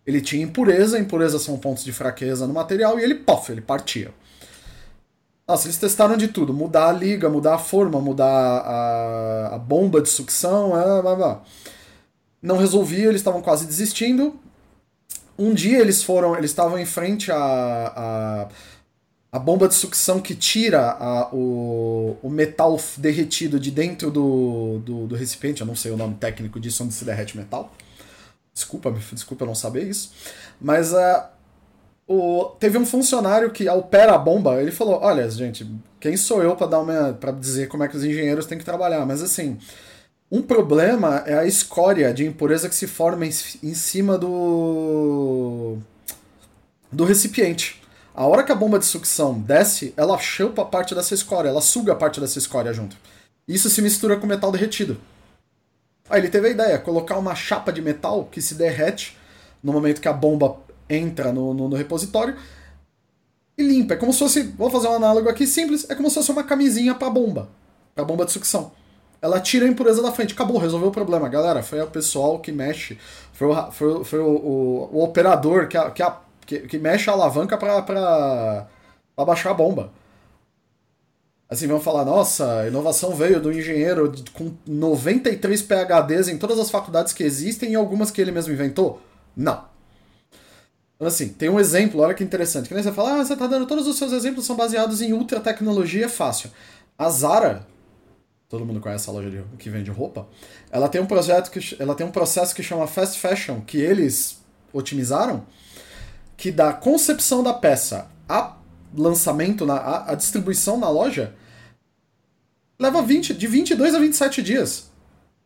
Ele 0.07 0.21
tinha 0.21 0.43
impureza, 0.43 0.99
impurezas 0.99 1.43
são 1.43 1.59
pontos 1.59 1.85
de 1.85 1.93
fraqueza 1.93 2.47
no 2.47 2.55
material, 2.55 2.99
e 2.99 3.03
ele, 3.03 3.15
pof, 3.15 3.53
ele 3.53 3.61
partia. 3.61 4.11
Nossa, 5.47 5.67
eles 5.67 5.79
testaram 5.79 6.17
de 6.17 6.29
tudo. 6.29 6.53
Mudar 6.53 6.89
a 6.89 6.93
liga, 6.93 7.29
mudar 7.29 7.55
a 7.55 7.59
forma, 7.59 8.01
mudar 8.01 8.27
a, 8.27 9.55
a 9.55 9.59
bomba 9.59 10.01
de 10.01 10.09
sucção, 10.09 10.79
é, 10.79 11.03
blá, 11.03 11.15
blá. 11.15 11.43
Não 12.41 12.57
resolvia, 12.57 13.09
eles 13.09 13.21
estavam 13.21 13.43
quase 13.43 13.67
desistindo. 13.67 14.39
Um 15.39 15.55
dia 15.55 15.79
eles 15.79 16.03
foram, 16.03 16.37
eles 16.37 16.51
estavam 16.51 16.79
em 16.79 16.85
frente 16.85 17.31
à, 17.31 17.37
a 17.97 18.49
a 19.31 19.39
bomba 19.39 19.69
de 19.69 19.75
sucção 19.75 20.21
que 20.21 20.35
tira 20.35 20.93
a, 20.93 21.29
o, 21.35 22.17
o 22.23 22.31
metal 22.31 22.81
derretido 22.97 23.61
de 23.61 23.71
dentro 23.71 24.11
do, 24.11 24.81
do, 24.85 25.07
do, 25.07 25.15
recipiente, 25.15 25.61
eu 25.61 25.67
não 25.67 25.77
sei 25.77 25.93
o 25.93 25.97
nome 25.97 26.15
técnico 26.15 26.59
disso, 26.59 26.83
onde 26.83 26.95
se 26.95 27.05
derrete 27.05 27.37
metal. 27.37 27.73
Desculpa, 28.55 28.91
desculpa 29.13 29.45
eu 29.45 29.49
não 29.49 29.55
saber 29.55 29.87
isso. 29.87 30.13
Mas 30.59 30.95
a, 30.95 31.31
o, 32.07 32.45
teve 32.59 32.79
um 32.79 32.87
funcionário 32.87 33.51
que 33.51 33.69
opera 33.69 34.15
a 34.15 34.19
bomba, 34.19 34.61
ele 34.63 34.73
falou: 34.73 34.99
Olha, 35.03 35.31
gente, 35.31 35.71
quem 36.01 36.17
sou 36.17 36.43
eu 36.43 36.57
para 36.57 37.13
para 37.13 37.33
dizer 37.33 37.69
como 37.69 37.85
é 37.85 37.89
que 37.89 37.97
os 37.97 38.05
engenheiros 38.05 38.47
têm 38.47 38.59
que 38.59 38.65
trabalhar? 38.65 39.05
Mas 39.05 39.23
assim, 39.23 39.59
um 40.31 40.41
problema 40.43 41.23
é 41.27 41.35
a 41.39 41.45
escória 41.45 42.13
de 42.15 42.27
impureza 42.27 42.69
que 42.69 42.75
se 42.75 42.87
forma 42.87 43.27
em, 43.27 43.31
em 43.63 43.75
cima 43.75 44.17
do 44.17 45.77
do 46.91 47.05
recipiente. 47.05 47.78
A 48.19 48.27
hora 48.27 48.43
que 48.43 48.51
a 48.51 48.55
bomba 48.57 48.81
de 48.81 48.85
sucção 48.85 49.39
desce, 49.39 49.95
ela 49.97 50.19
chupa 50.19 50.65
parte 50.65 50.93
dessa 50.93 51.15
escória, 51.15 51.51
ela 51.51 51.61
suga 51.61 51.95
parte 51.95 52.19
dessa 52.21 52.37
escória 52.37 52.73
junto. 52.73 52.97
Isso 53.47 53.71
se 53.71 53.81
mistura 53.81 54.17
com 54.17 54.27
metal 54.27 54.51
derretido. 54.51 55.01
Aí 56.11 56.21
ele 56.21 56.29
teve 56.29 56.49
a 56.49 56.51
ideia, 56.51 56.79
colocar 56.81 57.17
uma 57.17 57.37
chapa 57.37 57.73
de 57.73 57.81
metal 57.81 58.25
que 58.25 58.43
se 58.43 58.57
derrete 58.57 59.17
no 59.63 59.73
momento 59.73 60.01
que 60.01 60.09
a 60.09 60.13
bomba 60.13 60.57
entra 60.91 61.33
no, 61.33 61.55
no, 61.55 61.69
no 61.69 61.77
repositório 61.77 62.37
e 63.57 63.63
limpa. 63.63 63.95
É 63.95 63.97
como 63.97 64.13
se 64.13 64.19
fosse, 64.19 64.43
vou 64.43 64.69
fazer 64.69 64.89
um 64.89 64.97
análogo 64.97 65.29
aqui 65.29 65.47
simples, 65.47 65.89
é 65.89 65.95
como 65.95 66.09
se 66.09 66.17
fosse 66.17 66.33
uma 66.33 66.43
camisinha 66.43 66.97
para 66.97 67.11
bomba, 67.11 67.49
para 67.95 68.05
bomba 68.05 68.25
de 68.25 68.33
sucção. 68.33 68.73
Ela 69.23 69.39
tira 69.39 69.65
a 69.65 69.69
impureza 69.69 70.03
da 70.03 70.11
frente, 70.11 70.35
acabou, 70.35 70.59
resolveu 70.59 70.89
o 70.89 70.93
problema. 70.93 71.29
Galera, 71.29 71.63
foi 71.63 71.81
o 71.81 71.87
pessoal 71.87 72.41
que 72.41 72.51
mexe, 72.51 72.99
foi 73.33 73.47
o, 73.47 73.71
foi, 73.71 74.05
foi 74.05 74.19
o, 74.19 74.29
o, 74.29 74.91
o 74.95 75.05
operador 75.05 75.69
que, 75.69 75.77
a, 75.77 75.89
que, 75.93 76.03
a, 76.03 76.19
que, 76.49 76.61
que, 76.61 76.79
mexe 76.79 77.11
a 77.11 77.13
alavanca 77.13 77.59
para 77.59 78.67
baixar 79.19 79.51
a 79.51 79.55
bomba. 79.55 79.93
Assim, 81.47 81.67
vão 81.67 81.79
falar, 81.79 82.07
nossa, 82.07 82.61
a 82.61 82.69
inovação 82.69 83.15
veio 83.15 83.39
do 83.39 83.53
engenheiro 83.53 84.11
com 84.33 84.55
93 84.67 85.63
PHDs 85.63 86.29
em 86.29 86.39
todas 86.39 86.59
as 86.59 86.71
faculdades 86.71 87.13
que 87.13 87.23
existem 87.23 87.73
e 87.73 87.75
algumas 87.75 88.11
que 88.11 88.21
ele 88.21 88.33
mesmo 88.33 88.53
inventou? 88.53 89.03
Não. 89.37 89.63
Então, 90.97 91.07
assim, 91.07 91.29
tem 91.29 91.51
um 91.51 91.61
exemplo, 91.61 92.01
olha 92.01 92.15
que 92.15 92.25
interessante. 92.25 92.67
Que 92.67 92.75
nem 92.75 92.83
você 92.83 92.93
fala, 92.93 93.21
ah, 93.21 93.25
você 93.25 93.37
tá 93.37 93.47
dando 93.47 93.67
todos 93.67 93.87
os 93.87 93.97
seus 93.97 94.13
exemplos 94.13 94.47
são 94.47 94.57
baseados 94.57 95.03
em 95.03 95.13
ultra 95.13 95.41
tecnologia 95.41 96.09
fácil. 96.09 96.51
A 96.97 97.11
Zara, 97.11 97.67
todo 98.49 98.65
mundo 98.65 98.81
conhece 98.81 99.09
a 99.09 99.13
loja 99.13 99.31
de, 99.31 99.45
que 99.59 99.69
vende 99.69 99.91
roupa, 99.91 100.27
ela 100.71 100.89
tem 100.89 101.01
um 101.01 101.07
projeto 101.07 101.51
que 101.51 101.77
ela 101.79 101.95
tem 101.95 102.07
um 102.07 102.11
processo 102.11 102.55
que 102.55 102.63
chama 102.63 102.87
fast 102.87 103.21
fashion, 103.21 103.61
que 103.61 103.79
eles 103.79 104.41
otimizaram, 104.73 105.45
que 106.39 106.53
da 106.53 106.73
concepção 106.73 107.43
da 107.43 107.53
peça 107.53 108.09
a 108.29 108.57
lançamento, 108.97 109.67
na, 109.67 109.75
a, 109.75 110.13
a 110.13 110.15
distribuição 110.15 110.79
na 110.79 110.89
loja, 110.89 111.35
leva 112.79 113.03
20, 113.03 113.35
de 113.35 113.47
22 113.47 113.95
a 113.95 113.99
27 113.99 114.41
dias. 114.41 114.89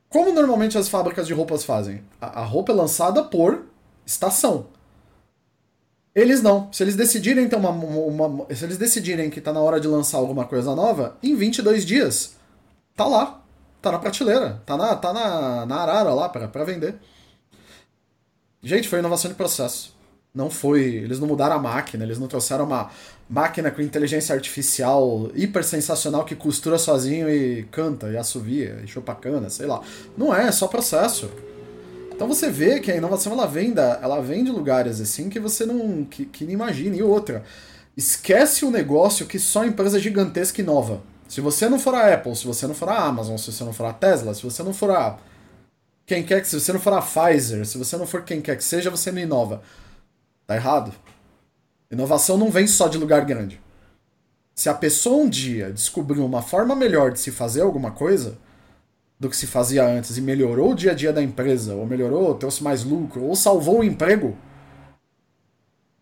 Como 0.08 0.30
normalmente 0.32 0.76
as 0.76 0.90
fábricas 0.90 1.26
de 1.26 1.32
roupas 1.32 1.64
fazem? 1.64 2.04
A, 2.20 2.42
a 2.42 2.44
roupa 2.44 2.72
é 2.72 2.74
lançada 2.74 3.24
por 3.24 3.64
estação. 4.04 4.66
Eles 6.14 6.42
não. 6.42 6.70
Se 6.70 6.82
eles 6.84 6.94
decidirem 6.94 7.48
ter 7.48 7.56
uma, 7.56 7.70
uma, 7.70 8.54
se 8.54 8.62
eles 8.62 8.76
decidirem 8.76 9.30
que 9.30 9.40
tá 9.40 9.50
na 9.50 9.60
hora 9.60 9.80
de 9.80 9.88
lançar 9.88 10.18
alguma 10.18 10.44
coisa 10.44 10.76
nova, 10.76 11.16
em 11.22 11.34
22 11.34 11.86
dias 11.86 12.36
tá 12.94 13.06
lá, 13.06 13.42
tá 13.80 13.90
na 13.90 13.98
prateleira, 13.98 14.62
tá 14.66 14.76
na 14.76 14.94
tá 14.94 15.10
na, 15.10 15.64
na 15.64 15.76
arara 15.76 16.12
lá 16.12 16.28
para 16.28 16.64
vender. 16.64 16.96
Gente, 18.62 18.90
foi 18.90 18.98
inovação 18.98 19.30
de 19.30 19.36
processo. 19.38 20.01
Não 20.34 20.48
foi, 20.48 20.82
eles 20.82 21.20
não 21.20 21.28
mudaram 21.28 21.56
a 21.56 21.58
máquina, 21.58 22.04
eles 22.04 22.18
não 22.18 22.26
trouxeram 22.26 22.64
uma 22.64 22.90
máquina 23.28 23.70
com 23.70 23.82
inteligência 23.82 24.34
artificial 24.34 25.30
hiper 25.34 25.62
sensacional 25.62 26.24
que 26.24 26.34
costura 26.34 26.78
sozinho 26.78 27.28
e 27.28 27.64
canta 27.64 28.10
e 28.10 28.16
assovia 28.16 28.80
e 28.82 28.86
chupa 28.86 29.14
cana, 29.14 29.50
sei 29.50 29.66
lá. 29.66 29.82
Não 30.16 30.34
é, 30.34 30.46
é 30.46 30.52
só 30.52 30.66
processo. 30.66 31.30
Então 32.14 32.26
você 32.26 32.50
vê 32.50 32.80
que 32.80 32.90
a 32.90 32.96
inovação 32.96 33.32
ela 33.34 33.46
vem, 33.46 33.74
da, 33.74 33.98
ela 34.02 34.20
vem 34.22 34.42
de 34.42 34.50
lugares 34.50 35.00
assim 35.02 35.28
que 35.28 35.38
você 35.38 35.66
não 35.66 36.04
que, 36.04 36.24
que 36.24 36.44
não 36.44 36.52
imagina. 36.52 36.96
E 36.96 37.02
outra, 37.02 37.44
esquece 37.94 38.64
o 38.64 38.70
negócio 38.70 39.26
que 39.26 39.38
só 39.38 39.66
empresa 39.66 39.98
gigantesca 39.98 40.62
inova. 40.62 41.02
Se 41.28 41.42
você 41.42 41.68
não 41.68 41.78
for 41.78 41.94
a 41.94 42.12
Apple, 42.14 42.34
se 42.36 42.46
você 42.46 42.66
não 42.66 42.74
for 42.74 42.88
a 42.88 43.04
Amazon, 43.04 43.36
se 43.36 43.52
você 43.52 43.64
não 43.64 43.72
for 43.72 43.84
a 43.86 43.92
Tesla, 43.92 44.32
se 44.34 44.42
você 44.42 44.62
não 44.62 44.72
for 44.72 44.90
a 44.92 45.18
quem 46.06 46.22
quer 46.22 46.40
que 46.40 46.48
se 46.48 46.58
você 46.58 46.72
não 46.72 46.80
for 46.80 46.92
a 46.92 47.02
Pfizer, 47.02 47.66
se 47.66 47.76
você 47.76 47.96
não 47.96 48.06
for 48.06 48.22
quem 48.22 48.40
quer 48.40 48.56
que 48.56 48.64
seja, 48.64 48.90
você 48.90 49.10
não 49.12 49.20
inova. 49.20 49.62
Tá 50.52 50.56
errado. 50.56 50.92
Inovação 51.90 52.36
não 52.36 52.50
vem 52.50 52.66
só 52.66 52.86
de 52.86 52.98
lugar 52.98 53.24
grande. 53.24 53.58
Se 54.54 54.68
a 54.68 54.74
pessoa 54.74 55.22
um 55.24 55.28
dia 55.28 55.72
descobriu 55.72 56.26
uma 56.26 56.42
forma 56.42 56.76
melhor 56.76 57.10
de 57.10 57.20
se 57.20 57.30
fazer 57.30 57.62
alguma 57.62 57.90
coisa, 57.90 58.36
do 59.18 59.30
que 59.30 59.36
se 59.36 59.46
fazia 59.46 59.82
antes 59.82 60.18
e 60.18 60.20
melhorou 60.20 60.72
o 60.72 60.74
dia 60.74 60.90
a 60.90 60.94
dia 60.94 61.10
da 61.10 61.22
empresa, 61.22 61.74
ou 61.74 61.86
melhorou, 61.86 62.34
trouxe 62.34 62.62
mais 62.62 62.84
lucro, 62.84 63.22
ou 63.22 63.34
salvou 63.34 63.80
o 63.80 63.84
emprego, 63.84 64.36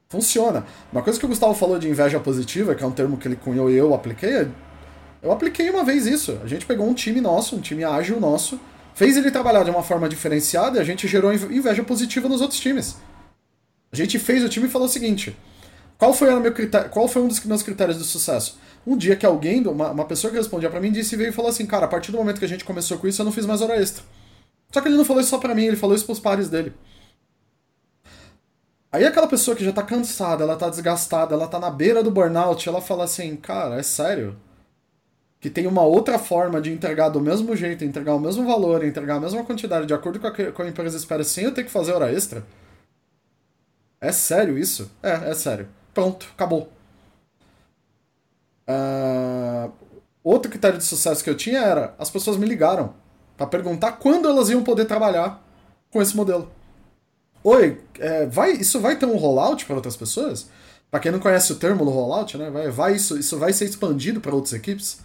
funciona. 0.09 0.67
Uma 0.91 1.03
coisa 1.03 1.19
que 1.19 1.27
o 1.27 1.29
Gustavo 1.29 1.55
falou 1.55 1.79
de 1.79 1.89
inveja 1.89 2.19
positiva, 2.19 2.75
que 2.75 2.83
é 2.83 2.87
um 2.87 2.91
termo 2.91 3.17
que 3.17 3.29
ele 3.29 3.37
cunhou 3.37 3.71
e 3.71 3.77
eu 3.77 3.95
apliquei, 3.95 4.49
eu 5.23 5.31
apliquei 5.31 5.71
uma 5.71 5.85
vez 5.85 6.07
isso. 6.07 6.41
A 6.43 6.49
gente 6.49 6.67
pegou 6.67 6.89
um 6.89 6.95
time 6.95 7.21
nosso, 7.21 7.55
um 7.55 7.61
time 7.61 7.85
ágil 7.85 8.19
nosso, 8.19 8.59
fez 8.95 9.17
ele 9.17 9.31
trabalhar 9.31 9.63
de 9.63 9.71
uma 9.71 9.85
forma 9.85 10.09
diferenciada 10.09 10.79
e 10.79 10.81
a 10.81 10.85
gente 10.85 11.07
gerou 11.07 11.33
inveja 11.33 11.85
positiva 11.85 12.29
nos 12.29 12.41
outros 12.41 12.59
times. 12.59 12.97
A 13.93 13.97
gente 13.97 14.19
fez 14.19 14.45
o 14.45 14.49
time 14.49 14.67
e 14.67 14.71
falou 14.71 14.87
o 14.87 14.91
seguinte: 14.91 15.37
qual 15.99 16.15
foi, 16.15 16.35
meu 16.41 16.53
critério, 16.55 16.89
qual 16.91 17.07
foi 17.07 17.21
um 17.21 17.29
dos 17.29 17.45
meus 17.45 17.63
critérios 17.63 17.99
de 17.99 18.05
sucesso? 18.05 18.59
Um 18.87 18.97
dia 18.97 19.17
que 19.17 19.27
alguém, 19.27 19.67
uma, 19.67 19.91
uma 19.91 20.05
pessoa 20.07 20.31
que 20.31 20.37
respondia 20.39 20.71
para 20.71 20.81
mim, 20.81 20.91
disse 20.91 21.17
veio 21.17 21.29
e 21.29 21.33
falou 21.33 21.51
assim: 21.51 21.67
Cara, 21.67 21.85
a 21.85 21.89
partir 21.89 22.11
do 22.11 22.19
momento 22.19 22.39
que 22.39 22.45
a 22.45 22.49
gente 22.49 22.65
começou 22.65 22.99
com 22.99 23.07
isso, 23.07 23.21
eu 23.21 23.25
não 23.25 23.33
fiz 23.33 23.45
mais 23.45 23.61
hora 23.61 23.77
extra. 23.77 24.03
Só 24.73 24.81
que 24.81 24.89
ele 24.89 24.97
não 24.97 25.05
falou 25.05 25.21
isso 25.21 25.31
só 25.31 25.39
pra 25.39 25.55
mim, 25.55 25.65
ele 25.65 25.77
falou 25.77 25.95
isso 25.95 26.07
pros 26.07 26.21
pares 26.21 26.49
dele. 26.49 26.73
Aí 28.93 29.05
aquela 29.05 29.27
pessoa 29.27 29.57
que 29.57 29.65
já 29.65 29.73
tá 29.73 29.83
cansada, 29.83 30.43
ela 30.43 30.57
tá 30.57 30.69
desgastada, 30.69 31.35
ela 31.35 31.47
tá 31.47 31.59
na 31.59 31.71
beira 31.71 32.03
do 32.03 32.11
burnout, 32.11 32.69
ela 32.69 32.81
fala 32.81 33.05
assim: 33.05 33.37
Cara, 33.37 33.77
é 33.77 33.83
sério? 33.83 34.37
Que 35.39 35.51
tem 35.51 35.67
uma 35.67 35.83
outra 35.83 36.19
forma 36.19 36.61
de 36.61 36.73
entregar 36.73 37.09
do 37.09 37.21
mesmo 37.21 37.55
jeito, 37.57 37.85
entregar 37.85 38.15
o 38.15 38.21
mesmo 38.21 38.47
valor, 38.47 38.85
entregar 38.85 39.17
a 39.17 39.21
mesma 39.21 39.45
quantidade, 39.45 39.87
de 39.87 39.95
acordo 39.95 40.19
com 40.21 40.27
a 40.27 40.31
que 40.31 40.43
a 40.43 40.67
empresa 40.67 40.97
espera, 40.97 41.25
sem 41.25 41.45
eu 41.45 41.53
ter 41.53 41.65
que 41.65 41.71
fazer 41.71 41.93
hora 41.93 42.13
extra? 42.13 42.45
É 44.01 44.13
sério 44.13 44.57
isso? 44.57 44.91
É, 45.03 45.31
é 45.31 45.35
sério. 45.35 45.69
Pronto, 45.93 46.27
acabou. 46.33 46.73
Uh, 48.69 49.71
outro 50.23 50.51
critério 50.51 50.79
de 50.79 50.85
sucesso 50.85 51.23
que 51.23 51.29
eu 51.29 51.37
tinha 51.37 51.61
era 51.61 51.95
as 51.99 52.09
pessoas 52.09 52.37
me 52.37 52.47
ligaram 52.47 52.95
para 53.37 53.47
perguntar 53.47 53.93
quando 53.93 54.29
elas 54.29 54.49
iam 54.49 54.63
poder 54.63 54.85
trabalhar 54.85 55.43
com 55.91 56.01
esse 56.01 56.17
modelo. 56.17 56.51
Oi, 57.43 57.81
é, 57.99 58.27
vai, 58.27 58.53
isso 58.53 58.81
vai 58.81 58.97
ter 58.97 59.07
um 59.07 59.17
rollout 59.17 59.65
para 59.65 59.77
outras 59.77 59.97
pessoas? 59.97 60.49
Para 60.91 61.01
quem 61.01 61.13
não 61.13 61.21
conhece 61.21 61.53
o 61.53 61.57
termo 61.57 61.85
do 61.85 61.91
rollout, 61.91 62.37
né? 62.37 62.51
Vai, 62.51 62.71
vai 62.71 62.95
isso, 62.95 63.19
isso 63.19 63.39
vai 63.39 63.53
ser 63.53 63.65
expandido 63.65 64.21
para 64.21 64.35
outras 64.35 64.53
equipes? 64.53 65.01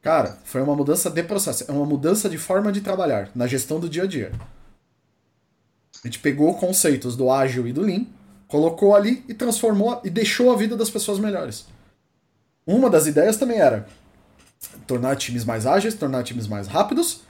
Cara, 0.00 0.38
foi 0.44 0.60
uma 0.62 0.74
mudança 0.74 1.10
de 1.10 1.22
processo, 1.22 1.64
é 1.68 1.72
uma 1.72 1.86
mudança 1.86 2.28
de 2.28 2.38
forma 2.38 2.72
de 2.72 2.80
trabalhar 2.80 3.30
na 3.34 3.46
gestão 3.46 3.78
do 3.78 3.88
dia 3.88 4.02
a 4.02 4.06
dia. 4.06 4.32
A 6.02 6.08
gente 6.08 6.18
pegou 6.18 6.54
conceitos 6.54 7.16
do 7.16 7.30
ágil 7.30 7.66
e 7.66 7.72
do 7.72 7.82
lean, 7.82 8.06
colocou 8.48 8.94
ali 8.94 9.24
e 9.28 9.34
transformou 9.34 10.00
e 10.04 10.10
deixou 10.10 10.52
a 10.52 10.56
vida 10.56 10.76
das 10.76 10.90
pessoas 10.90 11.18
melhores. 11.18 11.66
Uma 12.66 12.90
das 12.90 13.06
ideias 13.06 13.36
também 13.36 13.58
era 13.58 13.86
tornar 14.86 15.16
times 15.16 15.44
mais 15.44 15.66
ágeis, 15.66 15.94
tornar 15.94 16.22
times 16.24 16.46
mais 16.46 16.66
rápidos, 16.66 17.22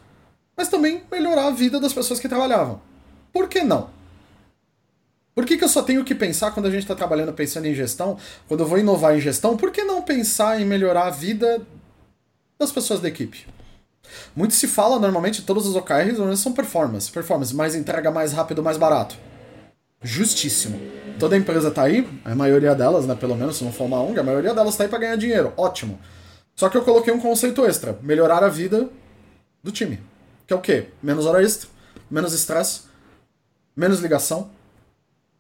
mas 0.57 0.69
também 0.69 1.03
melhorar 1.11 1.47
a 1.47 1.51
vida 1.51 1.79
das 1.79 1.93
pessoas 1.93 2.19
que 2.19 2.29
trabalhavam. 2.29 2.81
Por 3.33 3.49
que 3.49 3.63
não? 3.63 3.91
Por 5.35 5.47
que, 5.47 5.57
que 5.57 5.65
eu 5.65 5.69
só 5.69 5.83
tenho 5.83 6.05
que 6.05 6.15
pensar 6.15 6.51
quando 6.51 6.67
a 6.67 6.71
gente 6.71 6.83
está 6.83 6.95
trabalhando 6.95 7.33
pensando 7.33 7.67
em 7.67 7.75
gestão, 7.75 8.19
quando 8.47 8.61
eu 8.61 8.67
vou 8.67 8.79
inovar 8.79 9.17
em 9.17 9.21
gestão, 9.21 9.57
por 9.57 9.71
que 9.71 9.83
não 9.83 10.03
pensar 10.03 10.61
em 10.61 10.65
melhorar 10.65 11.07
a 11.07 11.11
vida 11.11 11.67
das 12.59 12.71
pessoas 12.71 13.01
da 13.01 13.09
equipe? 13.09 13.47
Muito 14.35 14.55
se 14.55 14.66
fala 14.66 14.98
normalmente, 14.98 15.42
todos 15.42 15.66
os 15.66 15.77
OKRs 15.77 16.38
são 16.38 16.53
performance, 16.53 17.11
performance, 17.11 17.55
mais 17.55 17.75
entrega 17.75 18.11
mais 18.11 18.33
rápido, 18.33 18.62
mais 18.62 18.77
barato. 18.77 19.16
Justíssimo. 20.03 20.81
Toda 21.18 21.37
empresa 21.37 21.70
tá 21.70 21.83
aí, 21.83 22.09
a 22.25 22.35
maioria 22.35 22.75
delas, 22.75 23.07
né, 23.07 23.14
pelo 23.14 23.37
menos 23.37 23.57
se 23.57 23.64
não 23.64 23.72
for 23.72 23.85
uma 23.85 24.01
ONG, 24.01 24.18
a 24.18 24.22
maioria 24.22 24.55
delas 24.55 24.77
tá 24.77 24.85
aí 24.85 24.88
para 24.88 24.98
ganhar 24.98 25.16
dinheiro. 25.16 25.53
Ótimo. 25.57 25.98
Só 26.57 26.68
que 26.68 26.77
eu 26.77 26.83
coloquei 26.83 27.12
um 27.12 27.20
conceito 27.20 27.64
extra, 27.64 27.98
melhorar 28.03 28.42
a 28.42 28.48
vida 28.48 28.88
do 29.62 29.70
time. 29.70 30.01
Que 30.46 30.53
é 30.53 30.57
o 30.57 30.61
quê? 30.61 30.88
Menos 31.03 31.27
hora 31.27 31.42
extra, 31.42 31.68
menos 32.11 32.33
estresse, 32.33 32.83
menos 33.77 34.01
ligação, 34.01 34.51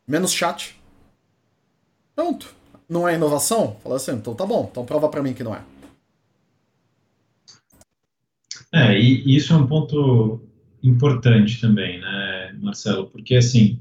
menos 0.06 0.32
chat. 0.32 0.80
Pronto. 2.14 2.54
Não 2.88 3.08
é 3.08 3.14
inovação? 3.14 3.76
Fala 3.82 3.96
assim, 3.96 4.12
então 4.12 4.34
tá 4.34 4.44
bom, 4.44 4.68
então 4.70 4.84
prova 4.84 5.08
para 5.08 5.22
mim 5.22 5.32
que 5.32 5.42
não 5.42 5.54
é. 5.54 5.62
É, 8.74 8.98
e 9.24 9.36
isso 9.36 9.52
é 9.52 9.56
um 9.56 9.66
ponto 9.66 10.40
importante 10.82 11.60
também, 11.60 12.00
né, 12.00 12.54
Marcelo? 12.60 13.06
Porque, 13.06 13.36
assim, 13.36 13.78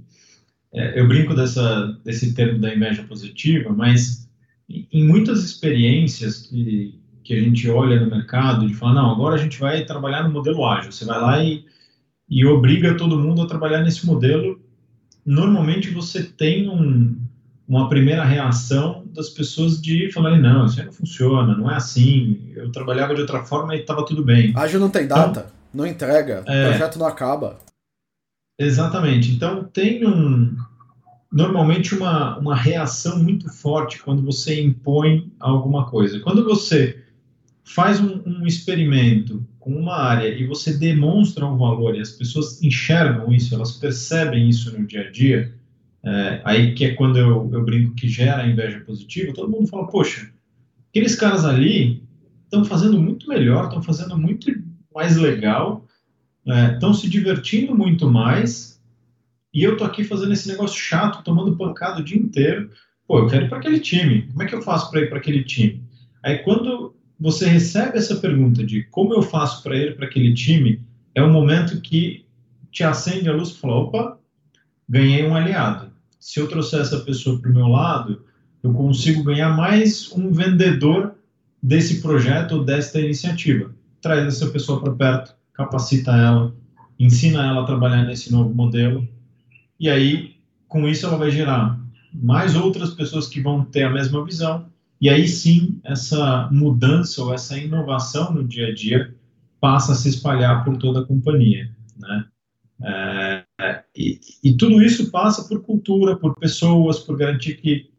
é, 0.74 1.00
eu 1.00 1.08
brinco 1.08 1.34
dessa, 1.34 2.00
desse 2.04 2.34
termo 2.34 2.60
da 2.60 2.74
inveja 2.74 3.04
positiva, 3.04 3.72
mas 3.72 4.30
em 4.70 5.06
muitas 5.06 5.44
experiências 5.44 6.48
que, 6.48 7.00
que 7.24 7.34
a 7.34 7.42
gente 7.42 7.70
olha 7.70 8.00
no 8.00 8.10
mercado, 8.10 8.68
de 8.68 8.74
falar, 8.74 8.94
não, 8.94 9.12
agora 9.12 9.36
a 9.36 9.38
gente 9.38 9.60
vai 9.60 9.84
trabalhar 9.84 10.24
no 10.24 10.32
modelo 10.32 10.66
ágil, 10.66 10.92
você 10.92 11.06
vai 11.06 11.20
lá 11.20 11.44
e, 11.44 11.66
e 12.30 12.46
obriga 12.46 12.96
todo 12.96 13.20
mundo 13.20 13.42
a 13.42 13.48
trabalhar 13.48 13.82
nesse 13.82 14.06
modelo, 14.06 14.62
normalmente 15.26 15.90
você 15.90 16.24
tem 16.24 16.70
um, 16.70 17.21
uma 17.72 17.88
primeira 17.88 18.26
reação 18.26 19.06
das 19.14 19.30
pessoas 19.30 19.82
de 19.82 20.12
falarem, 20.12 20.42
não, 20.42 20.66
isso 20.66 20.78
aí 20.78 20.86
não 20.86 20.92
funciona, 20.92 21.56
não 21.56 21.72
é 21.72 21.76
assim, 21.76 22.52
eu 22.54 22.70
trabalhava 22.70 23.16
de 23.16 23.22
outra 23.22 23.46
forma 23.46 23.74
e 23.74 23.80
estava 23.80 24.06
tudo 24.06 24.22
bem. 24.26 24.52
Ágil 24.58 24.78
não 24.78 24.90
tem 24.90 25.08
data, 25.08 25.30
então, 25.30 25.46
não 25.74 25.88
entrega, 25.88 26.44
é, 26.46 26.66
o 26.66 26.70
projeto 26.70 27.00
não 27.00 27.06
acaba. 27.06 27.60
Exatamente. 28.60 29.32
Então 29.32 29.64
tem 29.64 30.06
um 30.06 30.54
normalmente 31.32 31.96
uma, 31.96 32.38
uma 32.38 32.58
reação 32.58 33.24
muito 33.24 33.50
forte 33.50 34.04
quando 34.04 34.22
você 34.22 34.62
impõe 34.62 35.32
alguma 35.40 35.90
coisa. 35.90 36.20
Quando 36.20 36.44
você 36.44 37.02
faz 37.64 38.02
um, 38.02 38.22
um, 38.26 38.46
experimento 38.46 39.48
com 39.58 39.74
uma 39.74 39.96
área 39.96 40.28
e 40.28 40.46
você 40.46 40.74
demonstra 40.74 41.46
um 41.46 41.58
valor 41.58 41.96
e 41.96 42.02
as 42.02 42.12
pessoas 42.12 42.62
enxergam 42.62 43.32
isso, 43.32 43.56
elas 43.56 43.72
percebem 43.72 44.50
isso 44.50 44.78
no 44.78 44.86
dia 44.86 45.08
a 45.08 45.10
dia, 45.10 45.54
é, 46.04 46.42
aí 46.44 46.74
que 46.74 46.86
é 46.86 46.96
quando 46.96 47.18
eu, 47.18 47.50
eu 47.52 47.64
brinco 47.64 47.96
que 47.96 48.08
gera 48.08 48.48
inveja 48.48 48.80
positiva, 48.82 49.34
todo 49.34 49.52
mundo 49.52 49.68
fala, 49.68 49.88
poxa, 49.88 50.32
aqueles 50.90 51.16
caras 51.16 51.46
ali 51.46 52.04
estão 52.46 52.66
fazendo 52.66 53.00
muito 53.00 53.28
melhor, 53.28 53.66
estão 53.66 53.82
fazendo 53.82 54.18
muito 54.18 54.52
mais 54.94 55.16
legal, 55.16 55.86
estão 56.74 56.92
é, 56.92 56.94
se 56.94 57.10
divertindo 57.10 57.76
muito 57.76 58.10
mais, 58.10 58.72
e 59.54 59.64
eu 59.64 59.78
tô 59.78 59.84
aqui 59.84 60.04
fazendo 60.04 60.34
esse 60.34 60.48
negócio 60.48 60.80
chato, 60.80 61.24
tomando 61.24 61.58
pancada 61.58 62.00
o 62.00 62.04
dia 62.04 62.18
inteiro. 62.18 62.70
Pô, 63.06 63.20
eu 63.20 63.28
quero 63.28 63.46
ir 63.46 63.50
para 63.50 63.58
aquele 63.58 63.80
time. 63.80 64.24
Como 64.24 64.44
é 64.44 64.46
que 64.46 64.56
eu 64.56 64.62
faço 64.62 64.90
para 64.90 65.02
ir 65.02 65.10
para 65.10 65.18
aquele 65.18 65.44
time? 65.44 65.84
Aí 66.24 66.38
quando 66.40 66.96
você 67.20 67.46
recebe 67.46 67.98
essa 67.98 68.16
pergunta 68.16 68.64
de 68.64 68.84
como 68.86 69.14
eu 69.14 69.22
faço 69.22 69.62
para 69.62 69.76
ir 69.76 69.96
para 69.96 70.06
aquele 70.06 70.34
time, 70.34 70.82
é 71.14 71.22
um 71.22 71.32
momento 71.32 71.82
que 71.82 72.26
te 72.72 72.84
acende 72.84 73.28
a 73.30 73.34
luz 73.34 73.50
e 73.50 73.60
fala, 73.60 73.76
opa, 73.76 74.20
ganhei 74.88 75.26
um 75.28 75.36
aliado. 75.36 75.91
Se 76.22 76.40
eu 76.40 76.48
trouxer 76.48 76.80
essa 76.80 77.00
pessoa 77.00 77.42
para 77.42 77.50
o 77.50 77.54
meu 77.54 77.68
lado, 77.68 78.24
eu 78.62 78.72
consigo 78.72 79.24
ganhar 79.24 79.58
mais 79.58 80.12
um 80.12 80.32
vendedor 80.32 81.16
desse 81.62 82.00
projeto 82.00 82.58
ou 82.58 82.64
desta 82.64 83.02
iniciativa. 83.02 83.74
Traz 84.00 84.28
essa 84.28 84.46
pessoa 84.52 84.80
para 84.80 84.94
perto, 84.94 85.36
capacita 85.52 86.12
ela, 86.12 86.56
ensina 87.00 87.44
ela 87.44 87.64
a 87.64 87.66
trabalhar 87.66 88.04
nesse 88.04 88.32
novo 88.32 88.54
modelo, 88.54 89.08
e 89.80 89.90
aí, 89.90 90.36
com 90.68 90.88
isso, 90.88 91.08
ela 91.08 91.18
vai 91.18 91.32
gerar 91.32 91.80
mais 92.14 92.56
outras 92.56 92.92
pessoas 92.92 93.28
que 93.28 93.42
vão 93.42 93.66
ter 93.66 93.82
a 93.82 93.90
mesma 93.90 94.24
visão, 94.24 94.68
e 95.02 95.10
aí 95.10 95.28
sim, 95.28 95.80
essa 95.84 96.48
mudança 96.52 97.24
ou 97.24 97.34
essa 97.34 97.58
inovação 97.58 98.32
no 98.32 98.48
dia 98.48 98.68
a 98.68 98.76
dia 98.76 99.16
passa 99.60 99.94
a 99.94 99.96
se 99.96 100.10
espalhar 100.10 100.64
por 100.64 100.78
toda 100.78 101.00
a 101.00 101.06
companhia, 101.06 101.72
né? 101.98 102.26
É, 102.84 103.11
e, 103.96 104.20
e, 104.44 104.54
tudo 104.54 104.82
isso 104.82 105.12
passa 105.12 105.44
por 105.48 105.62
cultura, 105.62 106.16
por 106.16 106.36
pessoas, 106.36 107.00
por 107.00 107.18
garantir 107.18 107.56
que 107.56 107.90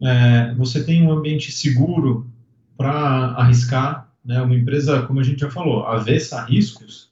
é, 0.00 0.54
você 0.54 0.84
tem 0.84 1.02
um 1.02 1.10
ambiente 1.10 1.50
seguro 1.50 2.30
para 2.76 3.32
arriscar. 3.32 4.12
Né? 4.24 4.40
Uma 4.40 4.54
empresa, 4.54 5.02
como 5.02 5.20
a 5.20 5.22
gente 5.22 5.40
já 5.40 5.50
falou, 5.50 5.84
avessa 5.84 6.40
a 6.40 6.44
riscos, 6.44 7.10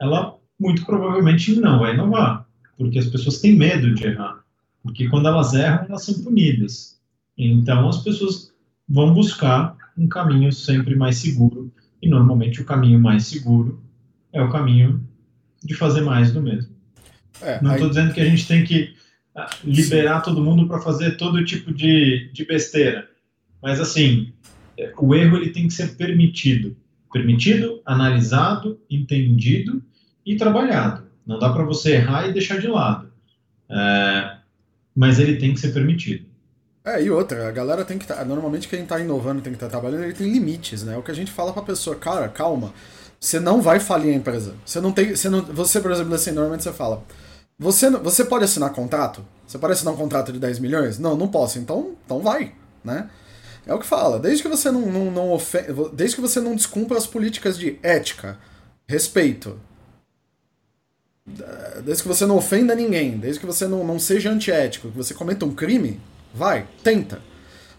ela 0.00 0.36
muito 0.58 0.84
provavelmente 0.84 1.54
não 1.60 1.78
vai 1.78 1.94
inovar, 1.94 2.46
porque 2.76 2.98
as 2.98 3.06
pessoas 3.06 3.40
têm 3.40 3.56
medo 3.56 3.94
de 3.94 4.06
errar, 4.06 4.42
porque 4.82 5.08
quando 5.08 5.28
elas 5.28 5.54
erram, 5.54 5.86
elas 5.88 6.04
são 6.04 6.22
punidas. 6.22 7.00
Então, 7.36 7.88
as 7.88 8.02
pessoas 8.02 8.52
vão 8.88 9.12
buscar 9.12 9.76
um 9.96 10.08
caminho 10.08 10.52
sempre 10.52 10.96
mais 10.96 11.18
seguro, 11.18 11.72
e 12.02 12.08
normalmente 12.08 12.60
o 12.60 12.64
caminho 12.64 12.98
mais 13.00 13.26
seguro 13.26 13.82
é 14.32 14.42
o 14.42 14.50
caminho 14.50 15.06
de 15.62 15.74
fazer 15.74 16.02
mais 16.02 16.32
do 16.32 16.42
mesmo. 16.42 16.75
É, 17.40 17.60
Não 17.62 17.72
estou 17.72 17.86
aí... 17.86 17.94
dizendo 17.94 18.14
que 18.14 18.20
a 18.20 18.24
gente 18.24 18.46
tem 18.46 18.64
que 18.64 18.94
ah, 19.34 19.50
liberar 19.64 20.18
Sim. 20.18 20.24
todo 20.24 20.42
mundo 20.42 20.66
para 20.66 20.80
fazer 20.80 21.16
todo 21.16 21.44
tipo 21.44 21.72
de, 21.72 22.30
de 22.32 22.44
besteira, 22.44 23.08
mas 23.62 23.80
assim, 23.80 24.32
é, 24.78 24.92
o 24.98 25.14
erro 25.14 25.36
ele 25.36 25.50
tem 25.50 25.66
que 25.66 25.74
ser 25.74 25.96
permitido. 25.96 26.76
Permitido, 27.12 27.80
analisado, 27.84 28.80
entendido 28.90 29.82
e 30.24 30.36
trabalhado. 30.36 31.06
Não 31.26 31.38
dá 31.38 31.52
para 31.52 31.64
você 31.64 31.92
errar 31.92 32.28
e 32.28 32.32
deixar 32.32 32.58
de 32.58 32.68
lado. 32.68 33.10
É, 33.68 34.36
mas 34.94 35.18
ele 35.18 35.36
tem 35.36 35.52
que 35.52 35.60
ser 35.60 35.72
permitido. 35.72 36.26
É, 36.84 37.02
e 37.02 37.10
outra, 37.10 37.48
a 37.48 37.50
galera 37.50 37.84
tem 37.84 37.98
que 37.98 38.04
estar. 38.04 38.16
Tá, 38.16 38.24
normalmente 38.24 38.68
quem 38.68 38.82
está 38.82 39.00
inovando, 39.00 39.42
tem 39.42 39.52
que 39.52 39.56
estar 39.56 39.66
tá 39.66 39.72
trabalhando, 39.72 40.04
ele 40.04 40.12
tem 40.12 40.30
limites, 40.30 40.84
né? 40.84 40.94
É 40.94 40.96
o 40.96 41.02
que 41.02 41.10
a 41.10 41.14
gente 41.14 41.32
fala 41.32 41.52
pra 41.52 41.62
pessoa, 41.62 41.96
cara, 41.96 42.28
calma. 42.28 42.72
Você 43.18 43.40
não 43.40 43.60
vai 43.60 43.80
falir 43.80 44.12
a 44.12 44.14
empresa. 44.14 44.54
Você 44.64 44.80
não 44.80 44.92
tem. 44.92 45.16
Você, 45.16 45.28
não, 45.28 45.42
você 45.42 45.80
por 45.80 45.90
exemplo, 45.90 46.14
assim, 46.14 46.30
normalmente 46.30 46.62
você 46.62 46.72
fala. 46.72 47.02
Você, 47.58 47.90
você 47.90 48.24
pode 48.24 48.44
assinar 48.44 48.70
contrato? 48.70 49.24
Você 49.46 49.58
pode 49.58 49.72
assinar 49.72 49.94
um 49.94 49.96
contrato 49.96 50.32
de 50.32 50.38
10 50.38 50.58
milhões? 50.58 50.98
Não, 50.98 51.16
não 51.16 51.28
posso. 51.28 51.58
Então, 51.58 51.94
então 52.04 52.20
vai, 52.20 52.52
né? 52.84 53.08
É 53.66 53.72
o 53.72 53.78
que 53.78 53.86
fala. 53.86 54.18
Desde 54.18 54.42
que 54.42 54.48
você 54.48 54.70
não, 54.70 54.82
não, 54.82 55.10
não 55.10 55.32
ofende, 55.32 55.68
desde 55.92 56.16
que 56.16 56.22
você 56.22 56.40
não 56.40 56.54
descumpra 56.54 56.96
as 56.96 57.06
políticas 57.06 57.58
de 57.58 57.78
ética, 57.82 58.38
respeito, 58.86 59.58
desde 61.84 62.02
que 62.02 62.08
você 62.08 62.26
não 62.26 62.36
ofenda 62.36 62.74
ninguém, 62.74 63.18
desde 63.18 63.40
que 63.40 63.46
você 63.46 63.66
não, 63.66 63.84
não 63.84 63.98
seja 63.98 64.30
antiético, 64.30 64.90
que 64.90 64.96
você 64.96 65.14
cometa 65.14 65.44
um 65.44 65.54
crime, 65.54 66.00
Vai, 66.36 66.66
tenta. 66.84 67.20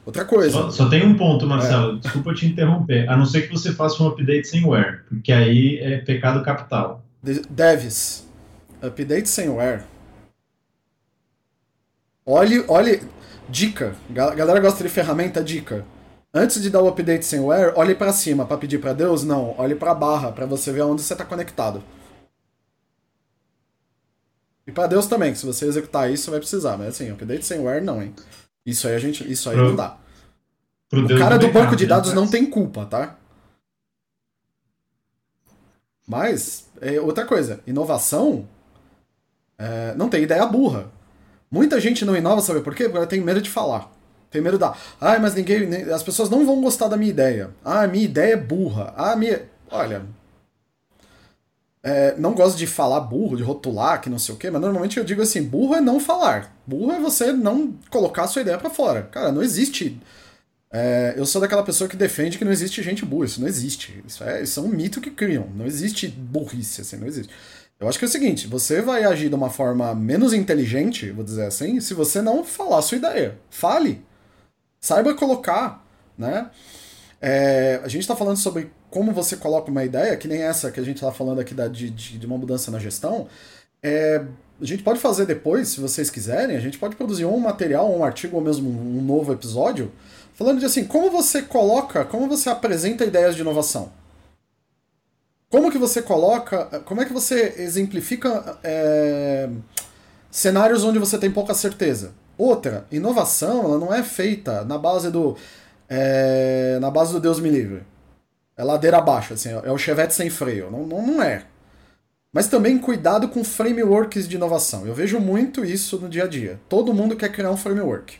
Outra 0.03 0.25
coisa. 0.25 0.51
Só, 0.51 0.71
só 0.71 0.89
tem 0.89 1.05
um 1.05 1.15
ponto, 1.15 1.45
Marcelo, 1.45 1.97
é. 1.97 1.99
desculpa 1.99 2.33
te 2.33 2.47
interromper. 2.47 3.07
A 3.07 3.15
não 3.15 3.25
ser 3.25 3.43
que 3.43 3.49
você 3.49 3.71
faça 3.71 4.01
um 4.01 4.07
update 4.07 4.47
sem 4.47 4.65
wear, 4.65 5.03
porque 5.07 5.31
aí 5.31 5.77
é 5.77 5.97
pecado 5.97 6.43
capital. 6.43 7.05
Devs, 7.21 8.26
update 8.81 9.27
sem 9.27 9.49
wear. 9.49 9.85
Olhe, 12.25 12.63
olhe, 12.67 13.01
dica. 13.49 13.95
Galera 14.09 14.59
gosta 14.59 14.83
de 14.83 14.89
ferramenta, 14.89 15.43
dica. 15.43 15.85
Antes 16.33 16.61
de 16.61 16.69
dar 16.69 16.81
o 16.81 16.87
update 16.87 17.25
sem 17.25 17.39
wear, 17.39 17.73
olhe 17.77 17.95
para 17.95 18.11
cima 18.11 18.45
para 18.45 18.57
pedir 18.57 18.79
para 18.79 18.93
Deus, 18.93 19.23
não, 19.23 19.55
olhe 19.57 19.75
para 19.75 19.91
a 19.91 19.95
barra 19.95 20.31
para 20.31 20.45
você 20.45 20.71
ver 20.71 20.81
onde 20.81 21.01
você 21.01 21.13
está 21.13 21.25
conectado. 21.25 21.83
E 24.67 24.71
para 24.71 24.87
Deus 24.87 25.07
também, 25.07 25.33
se 25.33 25.45
você 25.45 25.65
executar 25.65 26.11
isso, 26.11 26.29
vai 26.29 26.39
precisar, 26.39 26.77
mas 26.77 26.89
assim, 26.89 27.09
update 27.09 27.45
sem 27.45 27.59
wear 27.59 27.81
não, 27.81 28.03
hein. 28.03 28.13
Isso 28.65 28.87
aí 28.87 28.95
a 28.95 28.99
gente, 28.99 29.29
isso 29.31 29.49
aí 29.49 29.55
pro, 29.55 29.69
não 29.69 29.75
dá. 29.77 29.97
O 30.91 31.01
Deus 31.03 31.19
cara 31.19 31.37
do 31.37 31.49
banco 31.51 31.75
de 31.75 31.85
dados 31.85 32.13
não 32.13 32.27
tem 32.27 32.45
culpa, 32.45 32.85
tá? 32.85 33.17
Mas, 36.05 36.69
é 36.81 36.99
outra 36.99 37.25
coisa, 37.25 37.61
inovação 37.65 38.47
é, 39.57 39.93
não 39.95 40.09
tem 40.09 40.23
ideia 40.23 40.45
burra. 40.45 40.91
Muita 41.49 41.79
gente 41.79 42.03
não 42.05 42.15
inova, 42.15 42.41
sabe 42.41 42.61
por 42.61 42.75
quê? 42.75 42.83
Porque 42.83 42.97
ela 42.97 43.07
tem 43.07 43.21
medo 43.21 43.41
de 43.41 43.49
falar. 43.49 43.91
Tem 44.29 44.41
medo 44.41 44.57
da. 44.57 44.75
Ah, 44.99 45.17
mas 45.19 45.33
ninguém. 45.33 45.73
As 45.91 46.03
pessoas 46.03 46.29
não 46.29 46.45
vão 46.45 46.61
gostar 46.61 46.87
da 46.87 46.97
minha 46.97 47.09
ideia. 47.09 47.51
Ah, 47.63 47.87
minha 47.87 48.03
ideia 48.03 48.33
é 48.33 48.37
burra. 48.37 48.93
Ah, 48.97 49.15
minha. 49.15 49.41
Olha. 49.71 50.03
É, 51.81 52.15
não 52.17 52.33
gosto 52.33 52.57
de 52.57 52.67
falar 52.67 52.99
burro, 52.99 53.37
de 53.37 53.43
rotular, 53.43 54.01
que 54.01 54.09
não 54.09 54.19
sei 54.19 54.35
o 54.35 54.37
quê, 54.37 54.51
mas 54.51 54.61
normalmente 54.61 54.97
eu 54.97 55.05
digo 55.05 55.21
assim: 55.21 55.41
burro 55.41 55.75
é 55.75 55.81
não 55.81 55.99
falar. 55.99 56.53
Burro 56.65 56.91
é 56.91 56.99
você 56.99 57.31
não 57.31 57.73
colocar 57.89 58.23
a 58.23 58.27
sua 58.27 58.41
ideia 58.41 58.57
para 58.57 58.69
fora. 58.69 59.03
Cara, 59.03 59.31
não 59.31 59.41
existe. 59.41 59.97
É, 60.69 61.13
eu 61.15 61.25
sou 61.25 61.39
daquela 61.39 61.63
pessoa 61.63 61.89
que 61.89 61.95
defende 61.95 62.37
que 62.37 62.43
não 62.43 62.51
existe 62.51 62.83
gente 62.83 63.05
burra. 63.05 63.25
Isso 63.25 63.39
não 63.39 63.47
existe. 63.47 64.03
Isso 64.05 64.23
é, 64.23 64.43
isso 64.43 64.59
é 64.59 64.63
um 64.63 64.67
mito 64.67 64.99
que 64.99 65.11
criam. 65.11 65.47
Não 65.55 65.65
existe 65.65 66.07
burrice, 66.09 66.81
assim, 66.81 66.97
não 66.97 67.07
existe. 67.07 67.33
Eu 67.79 67.87
acho 67.87 67.99
que 67.99 68.05
é 68.05 68.07
o 68.07 68.11
seguinte: 68.11 68.47
você 68.47 68.81
vai 68.81 69.03
agir 69.03 69.29
de 69.29 69.35
uma 69.35 69.49
forma 69.49 69.93
menos 69.93 70.33
inteligente, 70.33 71.11
vou 71.11 71.23
dizer 71.23 71.45
assim, 71.45 71.79
se 71.79 71.93
você 71.93 72.21
não 72.21 72.43
falar 72.43 72.79
a 72.79 72.81
sua 72.81 72.97
ideia. 72.97 73.37
Fale. 73.49 74.03
Saiba 74.79 75.13
colocar, 75.13 75.85
né? 76.17 76.49
É, 77.21 77.79
a 77.83 77.87
gente 77.87 78.01
está 78.01 78.15
falando 78.15 78.37
sobre 78.37 78.71
como 78.89 79.11
você 79.11 79.35
coloca 79.35 79.71
uma 79.71 79.83
ideia, 79.83 80.15
que 80.15 80.27
nem 80.27 80.41
essa 80.43 80.71
que 80.71 80.79
a 80.79 80.83
gente 80.83 80.97
está 80.97 81.11
falando 81.11 81.39
aqui 81.39 81.53
da, 81.53 81.67
de, 81.67 81.89
de, 81.89 82.25
uma 82.25 82.37
mudança 82.37 82.71
na 82.71 82.79
gestão. 82.79 83.27
É, 83.81 84.23
a 84.61 84.65
gente 84.65 84.83
pode 84.83 84.99
fazer 84.99 85.25
depois, 85.25 85.69
se 85.69 85.79
vocês 85.79 86.09
quiserem, 86.09 86.55
a 86.55 86.59
gente 86.59 86.77
pode 86.77 86.95
produzir 86.95 87.25
um 87.25 87.39
material, 87.39 87.91
um 87.91 88.03
artigo 88.03 88.37
ou 88.37 88.41
mesmo 88.41 88.69
um 88.69 89.01
novo 89.01 89.33
episódio, 89.33 89.91
falando 90.33 90.59
de 90.59 90.65
assim, 90.65 90.85
como 90.85 91.11
você 91.11 91.41
coloca, 91.41 92.05
como 92.05 92.27
você 92.27 92.49
apresenta 92.49 93.05
ideias 93.05 93.35
de 93.35 93.41
inovação. 93.41 93.91
Como 95.49 95.71
que 95.71 95.77
você 95.77 96.01
coloca, 96.01 96.65
como 96.81 97.01
é 97.01 97.05
que 97.05 97.13
você 97.13 97.55
exemplifica 97.57 98.59
é, 98.63 99.49
cenários 100.29 100.83
onde 100.83 100.99
você 100.99 101.17
tem 101.17 101.31
pouca 101.31 101.53
certeza. 101.53 102.13
Outra, 102.37 102.85
inovação, 102.91 103.63
ela 103.63 103.79
não 103.79 103.93
é 103.93 104.03
feita 104.03 104.63
na 104.65 104.77
base 104.77 105.09
do 105.09 105.35
é, 105.89 106.77
na 106.79 106.91
base 106.91 107.13
do 107.13 107.19
Deus 107.19 107.39
me 107.39 107.49
livre. 107.49 107.83
É 108.55 108.63
ladeira 108.63 108.97
abaixo, 108.97 109.33
assim, 109.33 109.49
é 109.49 109.71
o 109.71 109.77
chevette 109.77 110.13
sem 110.13 110.29
freio. 110.29 110.69
Não, 110.69 110.85
não, 110.85 111.05
não 111.05 111.23
é. 111.23 111.45
Mas 112.33 112.47
também 112.47 112.77
cuidado 112.77 113.29
com 113.29 113.43
frameworks 113.43 114.27
de 114.27 114.35
inovação. 114.35 114.85
Eu 114.85 114.93
vejo 114.93 115.19
muito 115.19 115.63
isso 115.63 115.97
no 115.97 116.09
dia 116.09 116.25
a 116.25 116.27
dia. 116.27 116.59
Todo 116.67 116.93
mundo 116.93 117.15
quer 117.15 117.31
criar 117.31 117.51
um 117.51 117.57
framework. 117.57 118.19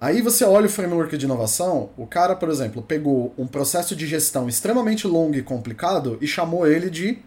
Aí 0.00 0.22
você 0.22 0.44
olha 0.44 0.66
o 0.66 0.70
framework 0.70 1.16
de 1.16 1.24
inovação, 1.24 1.90
o 1.96 2.06
cara, 2.06 2.36
por 2.36 2.48
exemplo, 2.48 2.82
pegou 2.82 3.34
um 3.36 3.46
processo 3.46 3.96
de 3.96 4.06
gestão 4.06 4.48
extremamente 4.48 5.06
longo 5.06 5.34
e 5.34 5.42
complicado 5.42 6.18
e 6.20 6.26
chamou 6.26 6.66
ele 6.66 6.88
de 6.88 7.18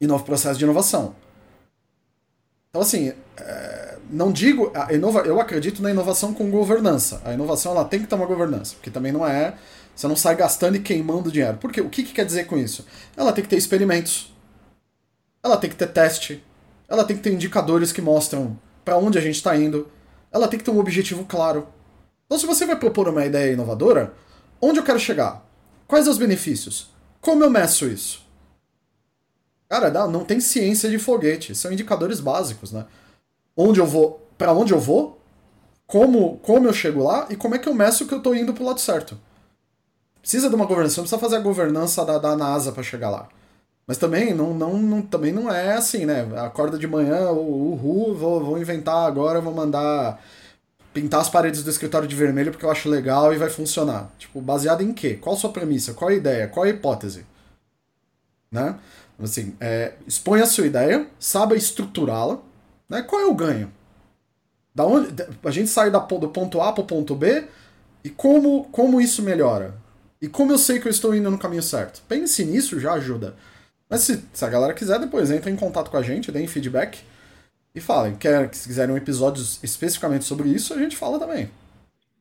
novo 0.00 0.24
processo 0.24 0.58
de 0.58 0.64
inovação. 0.64 1.14
Então, 2.70 2.82
assim, 2.82 3.12
é, 3.38 3.98
não 4.10 4.32
digo. 4.32 4.72
Inova, 4.90 5.20
eu 5.20 5.40
acredito 5.40 5.82
na 5.82 5.90
inovação 5.90 6.34
com 6.34 6.50
governança. 6.50 7.22
A 7.24 7.32
inovação 7.32 7.72
ela 7.72 7.84
tem 7.84 8.00
que 8.00 8.06
ter 8.06 8.14
uma 8.14 8.26
governança, 8.26 8.74
porque 8.74 8.90
também 8.90 9.12
não 9.12 9.26
é 9.26 9.54
você 9.94 10.08
não 10.08 10.16
sai 10.16 10.34
gastando 10.34 10.76
e 10.76 10.80
queimando 10.80 11.30
dinheiro. 11.30 11.56
Por 11.58 11.70
quê? 11.70 11.80
O 11.80 11.88
que, 11.88 12.02
que 12.02 12.12
quer 12.12 12.24
dizer 12.24 12.44
com 12.44 12.56
isso? 12.56 12.84
Ela 13.16 13.32
tem 13.32 13.44
que 13.44 13.50
ter 13.50 13.56
experimentos. 13.56 14.34
Ela 15.42 15.56
tem 15.56 15.70
que 15.70 15.76
ter 15.76 15.86
teste. 15.86 16.42
Ela 16.88 17.04
tem 17.04 17.16
que 17.16 17.22
ter 17.22 17.32
indicadores 17.32 17.92
que 17.92 18.02
mostram 18.02 18.58
para 18.84 18.96
onde 18.96 19.18
a 19.18 19.20
gente 19.20 19.36
está 19.36 19.56
indo. 19.56 19.88
Ela 20.34 20.48
tem 20.48 20.58
que 20.58 20.64
ter 20.64 20.72
um 20.72 20.80
objetivo 20.80 21.24
claro. 21.24 21.68
Então, 22.26 22.36
se 22.36 22.44
você 22.44 22.66
vai 22.66 22.74
propor 22.74 23.08
uma 23.08 23.24
ideia 23.24 23.52
inovadora, 23.52 24.12
onde 24.60 24.80
eu 24.80 24.84
quero 24.84 24.98
chegar? 24.98 25.46
Quais 25.86 26.08
os 26.08 26.18
benefícios? 26.18 26.90
Como 27.20 27.44
eu 27.44 27.48
meço 27.48 27.86
isso? 27.86 28.26
Cara, 29.68 29.90
não 30.08 30.24
tem 30.24 30.40
ciência 30.40 30.90
de 30.90 30.98
foguete, 30.98 31.54
são 31.54 31.72
indicadores 31.72 32.18
básicos, 32.18 32.72
né? 32.72 32.84
Onde 33.56 33.78
eu 33.78 33.86
vou, 33.86 34.28
para 34.36 34.52
onde 34.52 34.72
eu 34.72 34.80
vou, 34.80 35.20
como, 35.86 36.38
como 36.38 36.66
eu 36.66 36.72
chego 36.72 37.04
lá 37.04 37.28
e 37.30 37.36
como 37.36 37.54
é 37.54 37.58
que 37.58 37.68
eu 37.68 37.74
meço 37.74 38.06
que 38.06 38.14
eu 38.14 38.20
tô 38.20 38.34
indo 38.34 38.52
pro 38.52 38.64
lado 38.64 38.80
certo. 38.80 39.16
Precisa 40.20 40.48
de 40.48 40.54
uma 40.56 40.66
governança, 40.66 40.96
não 40.96 41.04
precisa 41.04 41.20
fazer 41.20 41.36
a 41.36 41.40
governança 41.40 42.04
da, 42.04 42.18
da 42.18 42.36
NASA 42.36 42.72
para 42.72 42.82
chegar 42.82 43.10
lá. 43.10 43.28
Mas 43.86 43.98
também 43.98 44.32
não, 44.32 44.54
não, 44.54 44.78
não, 44.78 45.02
também 45.02 45.32
não 45.32 45.52
é 45.52 45.74
assim, 45.74 46.06
né? 46.06 46.26
Acorda 46.38 46.78
de 46.78 46.86
manhã, 46.86 47.30
uhul, 47.30 48.14
vou, 48.14 48.42
vou 48.42 48.58
inventar 48.58 49.06
agora, 49.06 49.40
vou 49.40 49.52
mandar 49.52 50.20
pintar 50.94 51.20
as 51.20 51.28
paredes 51.28 51.62
do 51.64 51.70
escritório 51.70 52.08
de 52.08 52.14
vermelho 52.14 52.52
porque 52.52 52.64
eu 52.64 52.70
acho 52.70 52.88
legal 52.88 53.34
e 53.34 53.36
vai 53.36 53.50
funcionar. 53.50 54.10
Tipo, 54.18 54.40
baseado 54.40 54.80
em 54.80 54.94
quê? 54.94 55.14
Qual 55.14 55.34
a 55.34 55.38
sua 55.38 55.52
premissa? 55.52 55.92
Qual 55.92 56.08
a 56.08 56.14
ideia? 56.14 56.48
Qual 56.48 56.64
a 56.64 56.68
hipótese? 56.68 57.26
Né? 58.50 58.78
Assim, 59.20 59.54
é, 59.60 59.94
expõe 60.06 60.40
a 60.40 60.46
sua 60.46 60.66
ideia, 60.66 61.06
saiba 61.18 61.56
estruturá-la. 61.56 62.38
Né? 62.88 63.02
Qual 63.02 63.20
é 63.20 63.26
o 63.26 63.34
ganho? 63.34 63.72
Da 64.74 64.86
onde, 64.86 65.14
a 65.44 65.50
gente 65.50 65.68
sai 65.68 65.90
da, 65.90 65.98
do 65.98 66.28
ponto 66.28 66.60
A 66.60 66.72
para 66.72 66.82
o 66.82 66.86
ponto 66.86 67.14
B 67.14 67.44
e 68.02 68.10
como, 68.10 68.64
como 68.70 69.00
isso 69.00 69.22
melhora? 69.22 69.74
E 70.22 70.28
como 70.28 70.52
eu 70.52 70.58
sei 70.58 70.78
que 70.78 70.86
eu 70.86 70.90
estou 70.90 71.14
indo 71.14 71.30
no 71.30 71.38
caminho 71.38 71.62
certo? 71.62 72.02
Pense 72.08 72.44
nisso, 72.44 72.80
já 72.80 72.94
ajuda. 72.94 73.34
Mas 73.94 74.00
se, 74.00 74.24
se 74.32 74.44
a 74.44 74.50
galera 74.50 74.74
quiser, 74.74 74.98
depois 74.98 75.30
entra 75.30 75.48
em 75.48 75.54
contato 75.54 75.88
com 75.88 75.96
a 75.96 76.02
gente, 76.02 76.32
deem 76.32 76.48
feedback 76.48 76.98
e 77.72 77.80
falem. 77.80 78.16
Quer, 78.16 78.52
se 78.52 78.66
quiserem 78.66 78.92
um 78.92 78.98
episódio 78.98 79.40
especificamente 79.62 80.24
sobre 80.24 80.48
isso, 80.48 80.74
a 80.74 80.78
gente 80.78 80.96
fala 80.96 81.16
também. 81.16 81.48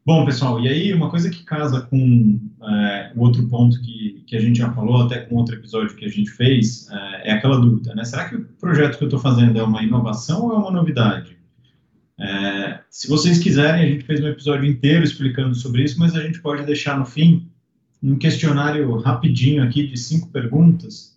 Bom, 0.05 0.23
pessoal, 0.23 0.61
e 0.61 0.67
aí 0.67 0.93
uma 0.93 1.09
coisa 1.09 1.31
que 1.31 1.43
casa 1.43 1.81
com 1.81 2.39
é, 2.61 3.11
o 3.15 3.21
outro 3.21 3.47
ponto 3.47 3.81
que, 3.81 4.23
que 4.27 4.35
a 4.35 4.39
gente 4.39 4.59
já 4.59 4.71
falou, 4.71 5.01
até 5.01 5.21
com 5.21 5.35
outro 5.35 5.55
episódio 5.55 5.95
que 5.95 6.05
a 6.05 6.09
gente 6.09 6.29
fez, 6.29 6.87
é, 6.91 7.29
é 7.29 7.33
aquela 7.33 7.59
dúvida, 7.59 7.95
né? 7.95 8.03
Será 8.03 8.29
que 8.29 8.35
o 8.35 8.45
projeto 8.59 8.99
que 8.99 9.03
eu 9.05 9.07
estou 9.07 9.19
fazendo 9.19 9.57
é 9.57 9.63
uma 9.63 9.81
inovação 9.81 10.43
ou 10.43 10.53
é 10.53 10.57
uma 10.57 10.69
novidade? 10.69 11.35
É, 12.19 12.81
se 12.91 13.07
vocês 13.07 13.39
quiserem, 13.39 13.81
a 13.83 13.87
gente 13.87 14.05
fez 14.05 14.21
um 14.21 14.27
episódio 14.27 14.69
inteiro 14.69 15.03
explicando 15.03 15.55
sobre 15.55 15.81
isso, 15.81 15.97
mas 15.97 16.15
a 16.15 16.21
gente 16.21 16.39
pode 16.39 16.63
deixar 16.67 16.99
no 16.99 17.05
fim 17.05 17.49
um 18.03 18.15
questionário 18.15 18.95
rapidinho 18.97 19.63
aqui 19.63 19.87
de 19.87 19.97
cinco 19.97 20.29
perguntas 20.29 21.12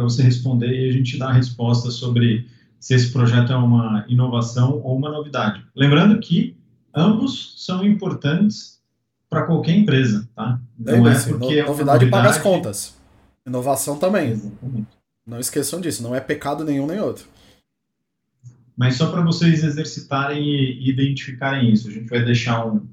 para 0.00 0.08
você 0.08 0.22
responder 0.22 0.72
e 0.72 0.88
a 0.88 0.92
gente 0.92 1.18
dá 1.18 1.28
a 1.28 1.32
resposta 1.32 1.90
sobre 1.90 2.48
se 2.78 2.94
esse 2.94 3.12
projeto 3.12 3.52
é 3.52 3.56
uma 3.56 4.06
inovação 4.08 4.80
ou 4.82 4.96
uma 4.96 5.10
novidade. 5.10 5.62
Lembrando 5.76 6.18
que 6.18 6.56
ambos 6.94 7.54
são 7.58 7.84
importantes 7.84 8.80
para 9.28 9.42
qualquer 9.42 9.76
empresa, 9.76 10.26
tá? 10.34 10.58
Não 10.78 11.06
é 11.06 11.14
porque 11.22 11.28
no, 11.28 11.52
é 11.52 11.66
novidade, 11.66 11.66
novidade 11.66 12.06
paga 12.06 12.30
as 12.30 12.38
contas. 12.38 12.96
Inovação 13.46 13.98
também. 13.98 14.30
Exatamente. 14.30 14.88
Não 15.26 15.38
esqueçam 15.38 15.80
disso, 15.80 16.02
não 16.02 16.14
é 16.14 16.20
pecado 16.20 16.64
nenhum 16.64 16.86
nem 16.86 16.98
outro. 16.98 17.26
Mas 18.74 18.96
só 18.96 19.10
para 19.10 19.20
vocês 19.20 19.62
exercitarem 19.62 20.42
e 20.42 20.88
identificarem 20.88 21.70
isso, 21.70 21.88
a 21.88 21.90
gente 21.90 22.08
vai 22.08 22.24
deixar 22.24 22.66
um, 22.66 22.86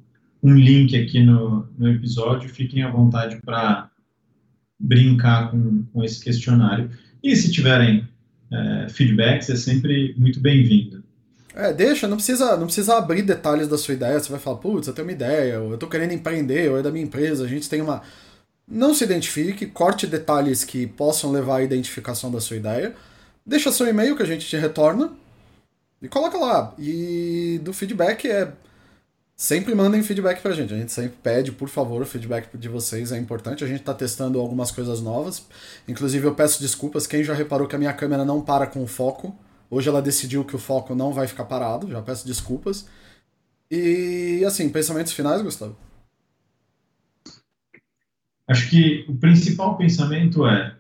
um 0.44 0.54
link 0.54 0.94
aqui 0.98 1.24
no, 1.24 1.70
no 1.78 1.88
episódio, 1.88 2.50
fiquem 2.50 2.84
à 2.84 2.92
vontade 2.92 3.38
para 3.38 3.90
brincar 4.80 5.52
com, 5.52 5.84
com 5.94 6.04
esse 6.04 6.24
questionário. 6.24 6.90
E 7.24 7.36
se 7.36 7.52
tiverem 7.52 8.08
é, 8.52 8.88
feedbacks, 8.90 9.50
é 9.50 9.56
sempre 9.56 10.14
muito 10.18 10.40
bem-vindo. 10.40 11.04
É, 11.54 11.74
deixa, 11.74 12.08
não 12.08 12.18
precisa, 12.18 12.56
não 12.56 12.66
precisa 12.68 12.96
abrir 12.96 13.24
detalhes 13.24 13.68
da 13.68 13.78
sua 13.78 13.96
ideia. 13.96 14.20
Você 14.20 14.30
vai 14.30 14.40
falar, 14.40 14.58
putz, 14.58 14.88
eu 14.88 14.94
tenho 14.94 15.08
uma 15.08 15.12
ideia, 15.12 15.60
ou 15.60 15.72
eu 15.72 15.78
tô 15.78 15.88
querendo 15.88 16.14
empreender, 16.14 16.70
ou 16.70 16.78
é 16.78 16.84
da 16.84 16.92
minha 16.92 17.04
empresa, 17.04 17.44
a 17.44 17.48
gente 17.48 17.68
tem 17.68 17.82
uma. 17.82 18.04
Não 18.68 18.94
se 18.94 19.04
identifique, 19.04 19.66
corte 19.66 20.06
detalhes 20.06 20.64
que 20.64 20.86
possam 20.86 21.32
levar 21.32 21.58
à 21.58 21.64
identificação 21.64 22.30
da 22.30 22.40
sua 22.40 22.58
ideia. 22.58 22.94
Deixa 23.46 23.72
seu 23.72 23.88
e-mail 23.88 24.16
que 24.16 24.22
a 24.22 24.26
gente 24.26 24.46
te 24.46 24.58
retorna 24.58 25.12
e 26.02 26.08
coloca 26.08 26.38
lá. 26.38 26.76
E 26.78 27.60
do 27.64 27.74
feedback 27.74 28.28
é. 28.30 28.52
Sempre 29.40 29.76
mandem 29.76 30.02
feedback 30.02 30.42
pra 30.42 30.52
gente. 30.52 30.74
A 30.74 30.78
gente 30.78 30.92
sempre 30.92 31.16
pede, 31.22 31.52
por 31.52 31.70
favor, 31.70 32.02
o 32.02 32.06
feedback 32.08 32.58
de 32.58 32.68
vocês 32.68 33.12
é 33.12 33.20
importante. 33.20 33.64
A 33.64 33.68
gente 33.68 33.84
tá 33.84 33.94
testando 33.94 34.40
algumas 34.40 34.72
coisas 34.72 35.00
novas. 35.00 35.48
Inclusive, 35.88 36.26
eu 36.26 36.34
peço 36.34 36.60
desculpas. 36.60 37.06
Quem 37.06 37.24
já 37.24 37.36
reparou 37.36 37.68
que 37.68 37.76
a 37.76 37.80
minha 37.80 37.94
câmera 37.94 38.26
não 38.26 38.42
para 38.42 38.66
com 38.66 38.84
o 38.84 38.88
foco? 38.88 39.38
Hoje 39.70 39.90
ela 39.90 40.02
decidiu 40.02 40.44
que 40.44 40.56
o 40.56 40.60
foco 40.60 40.96
não 40.96 41.14
vai 41.14 41.28
ficar 41.28 41.46
parado, 41.46 41.88
já 41.88 42.02
peço 42.02 42.26
desculpas. 42.26 42.90
E 43.70 44.44
assim, 44.44 44.70
pensamentos 44.70 45.14
finais, 45.14 45.44
Gustavo? 45.44 45.78
Acho 48.48 48.70
que 48.70 49.06
o 49.08 49.16
principal 49.16 49.78
pensamento 49.78 50.48
é 50.48 50.76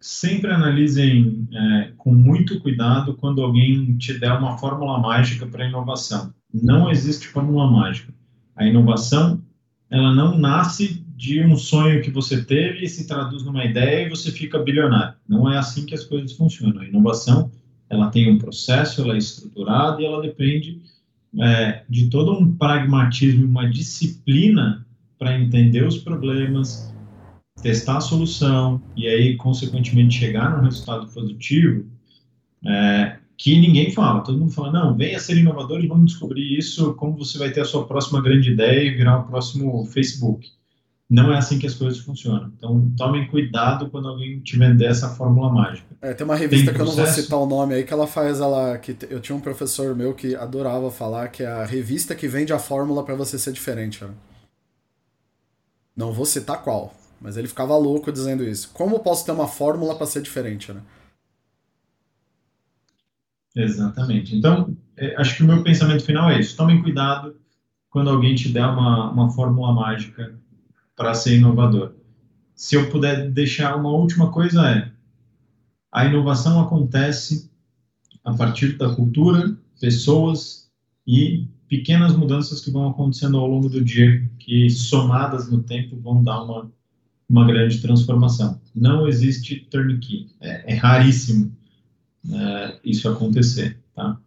sempre 0.00 0.50
analisem 0.50 1.46
é, 1.52 1.92
com 1.96 2.14
muito 2.14 2.58
cuidado 2.60 3.14
quando 3.14 3.42
alguém 3.42 3.96
te 3.98 4.18
der 4.18 4.32
uma 4.32 4.56
fórmula 4.56 4.98
mágica 4.98 5.46
para 5.46 5.68
inovação. 5.68 6.32
Não 6.52 6.90
existe 6.90 7.28
fórmula 7.28 7.70
mágica. 7.70 8.12
A 8.56 8.66
inovação, 8.66 9.42
ela 9.90 10.14
não 10.14 10.38
nasce 10.38 11.04
de 11.16 11.44
um 11.44 11.56
sonho 11.56 12.02
que 12.02 12.10
você 12.10 12.42
teve 12.42 12.84
e 12.84 12.88
se 12.88 13.06
traduz 13.06 13.44
numa 13.44 13.64
ideia 13.64 14.06
e 14.06 14.08
você 14.08 14.32
fica 14.32 14.58
bilionário. 14.58 15.14
Não 15.28 15.52
é 15.52 15.58
assim 15.58 15.84
que 15.84 15.94
as 15.94 16.04
coisas 16.04 16.32
funcionam. 16.32 16.80
A 16.80 16.86
inovação 16.86 17.50
ela 17.90 18.08
tem 18.08 18.30
um 18.32 18.38
processo, 18.38 19.02
ela 19.02 19.14
é 19.14 19.18
estruturada 19.18 20.00
e 20.00 20.06
ela 20.06 20.22
depende 20.22 20.80
é, 21.38 21.82
de 21.88 22.08
todo 22.08 22.32
um 22.32 22.56
pragmatismo, 22.56 23.46
uma 23.46 23.68
disciplina 23.68 24.86
para 25.18 25.38
entender 25.38 25.86
os 25.86 25.98
problemas, 25.98 26.94
testar 27.62 27.98
a 27.98 28.00
solução 28.00 28.82
e 28.96 29.06
aí, 29.06 29.36
consequentemente, 29.36 30.18
chegar 30.18 30.56
no 30.56 30.64
resultado 30.64 31.06
positivo 31.08 31.86
é, 32.66 33.16
que 33.36 33.58
ninguém 33.58 33.92
fala. 33.92 34.20
Todo 34.20 34.38
mundo 34.38 34.52
fala, 34.52 34.72
não, 34.72 34.96
venha 34.96 35.18
ser 35.18 35.36
inovador 35.36 35.82
e 35.82 35.88
vamos 35.88 36.12
descobrir 36.12 36.58
isso, 36.58 36.94
como 36.94 37.16
você 37.16 37.38
vai 37.38 37.50
ter 37.50 37.60
a 37.60 37.64
sua 37.64 37.86
próxima 37.86 38.22
grande 38.22 38.52
ideia 38.52 38.82
e 38.82 38.94
virar 38.94 39.20
o 39.20 39.24
próximo 39.24 39.84
Facebook 39.86 40.48
não 41.10 41.34
é 41.34 41.38
assim 41.38 41.58
que 41.58 41.66
as 41.66 41.74
coisas 41.74 41.98
funcionam. 41.98 42.52
Então, 42.56 42.88
tomem 42.96 43.26
cuidado 43.26 43.90
quando 43.90 44.08
alguém 44.08 44.38
te 44.38 44.56
vender 44.56 44.84
essa 44.84 45.08
fórmula 45.08 45.52
mágica. 45.52 45.88
É, 46.00 46.14
tem 46.14 46.24
uma 46.24 46.36
revista 46.36 46.66
tem 46.66 46.74
que 46.74 46.80
eu 46.80 46.86
não 46.86 46.94
vou 46.94 47.06
citar 47.06 47.38
o 47.40 47.46
nome 47.46 47.74
aí, 47.74 47.82
que 47.82 47.92
ela 47.92 48.06
faz 48.06 48.38
ela. 48.38 48.78
que 48.78 48.96
Eu 49.10 49.18
tinha 49.18 49.34
um 49.34 49.40
professor 49.40 49.92
meu 49.96 50.14
que 50.14 50.36
adorava 50.36 50.88
falar 50.88 51.26
que 51.28 51.42
é 51.42 51.48
a 51.48 51.64
revista 51.64 52.14
que 52.14 52.28
vende 52.28 52.52
a 52.52 52.60
fórmula 52.60 53.02
para 53.02 53.16
você 53.16 53.40
ser 53.40 53.52
diferente. 53.52 54.04
Né? 54.04 54.10
Não 55.96 56.12
vou 56.12 56.24
citar 56.24 56.62
qual, 56.62 56.94
mas 57.20 57.36
ele 57.36 57.48
ficava 57.48 57.76
louco 57.76 58.10
dizendo 58.10 58.42
isso. 58.42 58.70
Como 58.72 58.96
eu 58.96 59.00
posso 59.00 59.24
ter 59.24 59.32
uma 59.32 59.46
fórmula 59.46 59.94
para 59.94 60.06
ser 60.06 60.22
diferente, 60.22 60.72
né? 60.72 60.80
Exatamente. 63.54 64.36
Então, 64.36 64.76
é, 64.96 65.14
acho 65.16 65.36
que 65.36 65.42
o 65.42 65.46
meu 65.46 65.62
pensamento 65.62 66.04
final 66.04 66.30
é 66.30 66.40
isso. 66.40 66.56
Tomem 66.56 66.82
cuidado 66.82 67.36
quando 67.90 68.08
alguém 68.08 68.34
te 68.34 68.48
der 68.48 68.64
uma, 68.64 69.10
uma 69.10 69.30
fórmula 69.30 69.72
mágica 69.72 70.38
para 70.96 71.14
ser 71.14 71.36
inovador. 71.36 71.94
Se 72.54 72.76
eu 72.76 72.88
puder 72.90 73.30
deixar 73.30 73.76
uma 73.76 73.90
última 73.90 74.30
coisa 74.30 74.68
é 74.68 74.92
a 75.92 76.04
inovação 76.04 76.60
acontece 76.60 77.50
a 78.22 78.32
partir 78.34 78.76
da 78.76 78.94
cultura, 78.94 79.56
pessoas 79.80 80.70
e 81.06 81.48
pequenas 81.68 82.14
mudanças 82.14 82.60
que 82.60 82.70
vão 82.70 82.88
acontecendo 82.88 83.38
ao 83.38 83.46
longo 83.46 83.68
do 83.68 83.82
dia, 83.82 84.28
que 84.38 84.70
somadas 84.70 85.50
no 85.50 85.62
tempo 85.62 85.96
vão 86.00 86.22
dar 86.22 86.42
uma, 86.42 86.70
uma 87.30 87.46
grande 87.46 87.80
transformação. 87.80 88.60
Não 88.74 89.06
existe 89.06 89.68
turnkey, 89.70 90.26
é, 90.40 90.74
é 90.74 90.74
raríssimo 90.74 91.56
é, 92.28 92.76
isso 92.84 93.08
acontecer, 93.08 93.78
tá? 93.94 94.18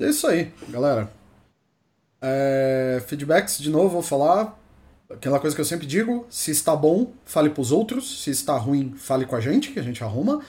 É 0.00 0.08
isso 0.08 0.26
aí, 0.26 0.50
galera. 0.70 1.10
É, 2.22 3.02
feedbacks, 3.06 3.58
de 3.58 3.68
novo, 3.68 3.90
vou 3.90 4.02
falar. 4.02 4.58
Aquela 5.10 5.38
coisa 5.38 5.54
que 5.54 5.60
eu 5.60 5.66
sempre 5.66 5.86
digo: 5.86 6.26
se 6.30 6.50
está 6.50 6.74
bom, 6.74 7.12
fale 7.26 7.50
para 7.50 7.60
os 7.60 7.70
outros. 7.70 8.22
Se 8.22 8.30
está 8.30 8.56
ruim, 8.56 8.94
fale 8.96 9.26
com 9.26 9.36
a 9.36 9.40
gente, 9.40 9.70
que 9.70 9.78
a 9.78 9.82
gente 9.82 10.02
arruma. 10.02 10.40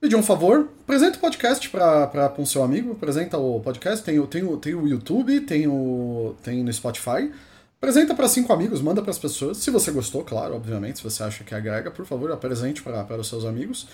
Pedir 0.00 0.16
um 0.16 0.22
favor, 0.22 0.68
apresenta 0.82 1.18
o 1.18 1.20
podcast 1.20 1.68
para 1.70 2.34
um 2.38 2.46
seu 2.46 2.62
amigo, 2.62 2.92
apresenta 2.92 3.36
o 3.36 3.60
podcast, 3.60 4.04
tem, 4.04 4.24
tem, 4.26 4.56
tem 4.58 4.74
o 4.74 4.86
YouTube, 4.86 5.40
tem, 5.40 5.66
o, 5.66 6.36
tem 6.42 6.62
no 6.62 6.72
Spotify. 6.72 7.32
Apresenta 7.80 8.12
para 8.12 8.26
cinco 8.26 8.52
amigos, 8.52 8.80
manda 8.80 9.00
para 9.00 9.12
as 9.12 9.18
pessoas. 9.18 9.58
Se 9.58 9.70
você 9.70 9.92
gostou, 9.92 10.24
claro, 10.24 10.56
obviamente, 10.56 10.98
se 10.98 11.04
você 11.04 11.22
acha 11.22 11.44
que 11.44 11.54
agrega, 11.54 11.92
por 11.92 12.04
favor, 12.04 12.32
apresente 12.32 12.82
para 12.82 13.16
os 13.16 13.28
seus 13.28 13.44
amigos. 13.44 13.86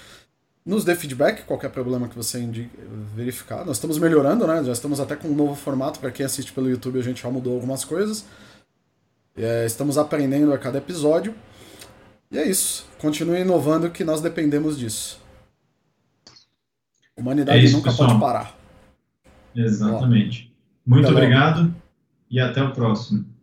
Nos 0.64 0.82
dê 0.82 0.95
feedback, 0.95 1.45
qualquer 1.45 1.70
problema 1.70 2.09
que 2.09 2.16
você 2.16 2.49
verificar. 3.14 3.66
Nós 3.66 3.76
estamos 3.76 3.99
melhorando, 3.99 4.47
né? 4.47 4.64
Já 4.64 4.72
estamos 4.72 4.99
até 4.99 5.14
com 5.14 5.28
um 5.28 5.35
novo 5.35 5.55
formato. 5.55 6.01
Para 6.01 6.11
quem 6.11 6.24
assiste 6.24 6.51
pelo 6.55 6.70
YouTube, 6.70 6.99
a 6.99 7.03
gente 7.03 7.22
já 7.22 7.28
mudou 7.28 7.55
algumas 7.55 7.85
coisas. 7.85 8.24
É, 9.37 9.66
estamos 9.66 9.99
aprendendo 9.99 10.55
a 10.55 10.59
cada 10.59 10.78
episódio. 10.78 11.35
E 12.30 12.39
é 12.39 12.49
isso. 12.49 12.87
Continue 12.99 13.41
inovando 13.41 13.91
que 13.91 14.03
nós 14.03 14.22
dependemos 14.22 14.78
disso. 14.78 15.20
A 17.14 17.20
humanidade 17.20 17.59
é 17.59 17.62
isso, 17.62 17.76
nunca 17.76 17.91
pessoal. 17.91 18.09
pode 18.09 18.20
parar. 18.20 18.59
Exatamente. 19.55 20.51
Muito 20.87 21.09
obrigado 21.09 21.74
e 22.30 22.41
até 22.41 22.62
o 22.62 22.72
próximo. 22.72 23.34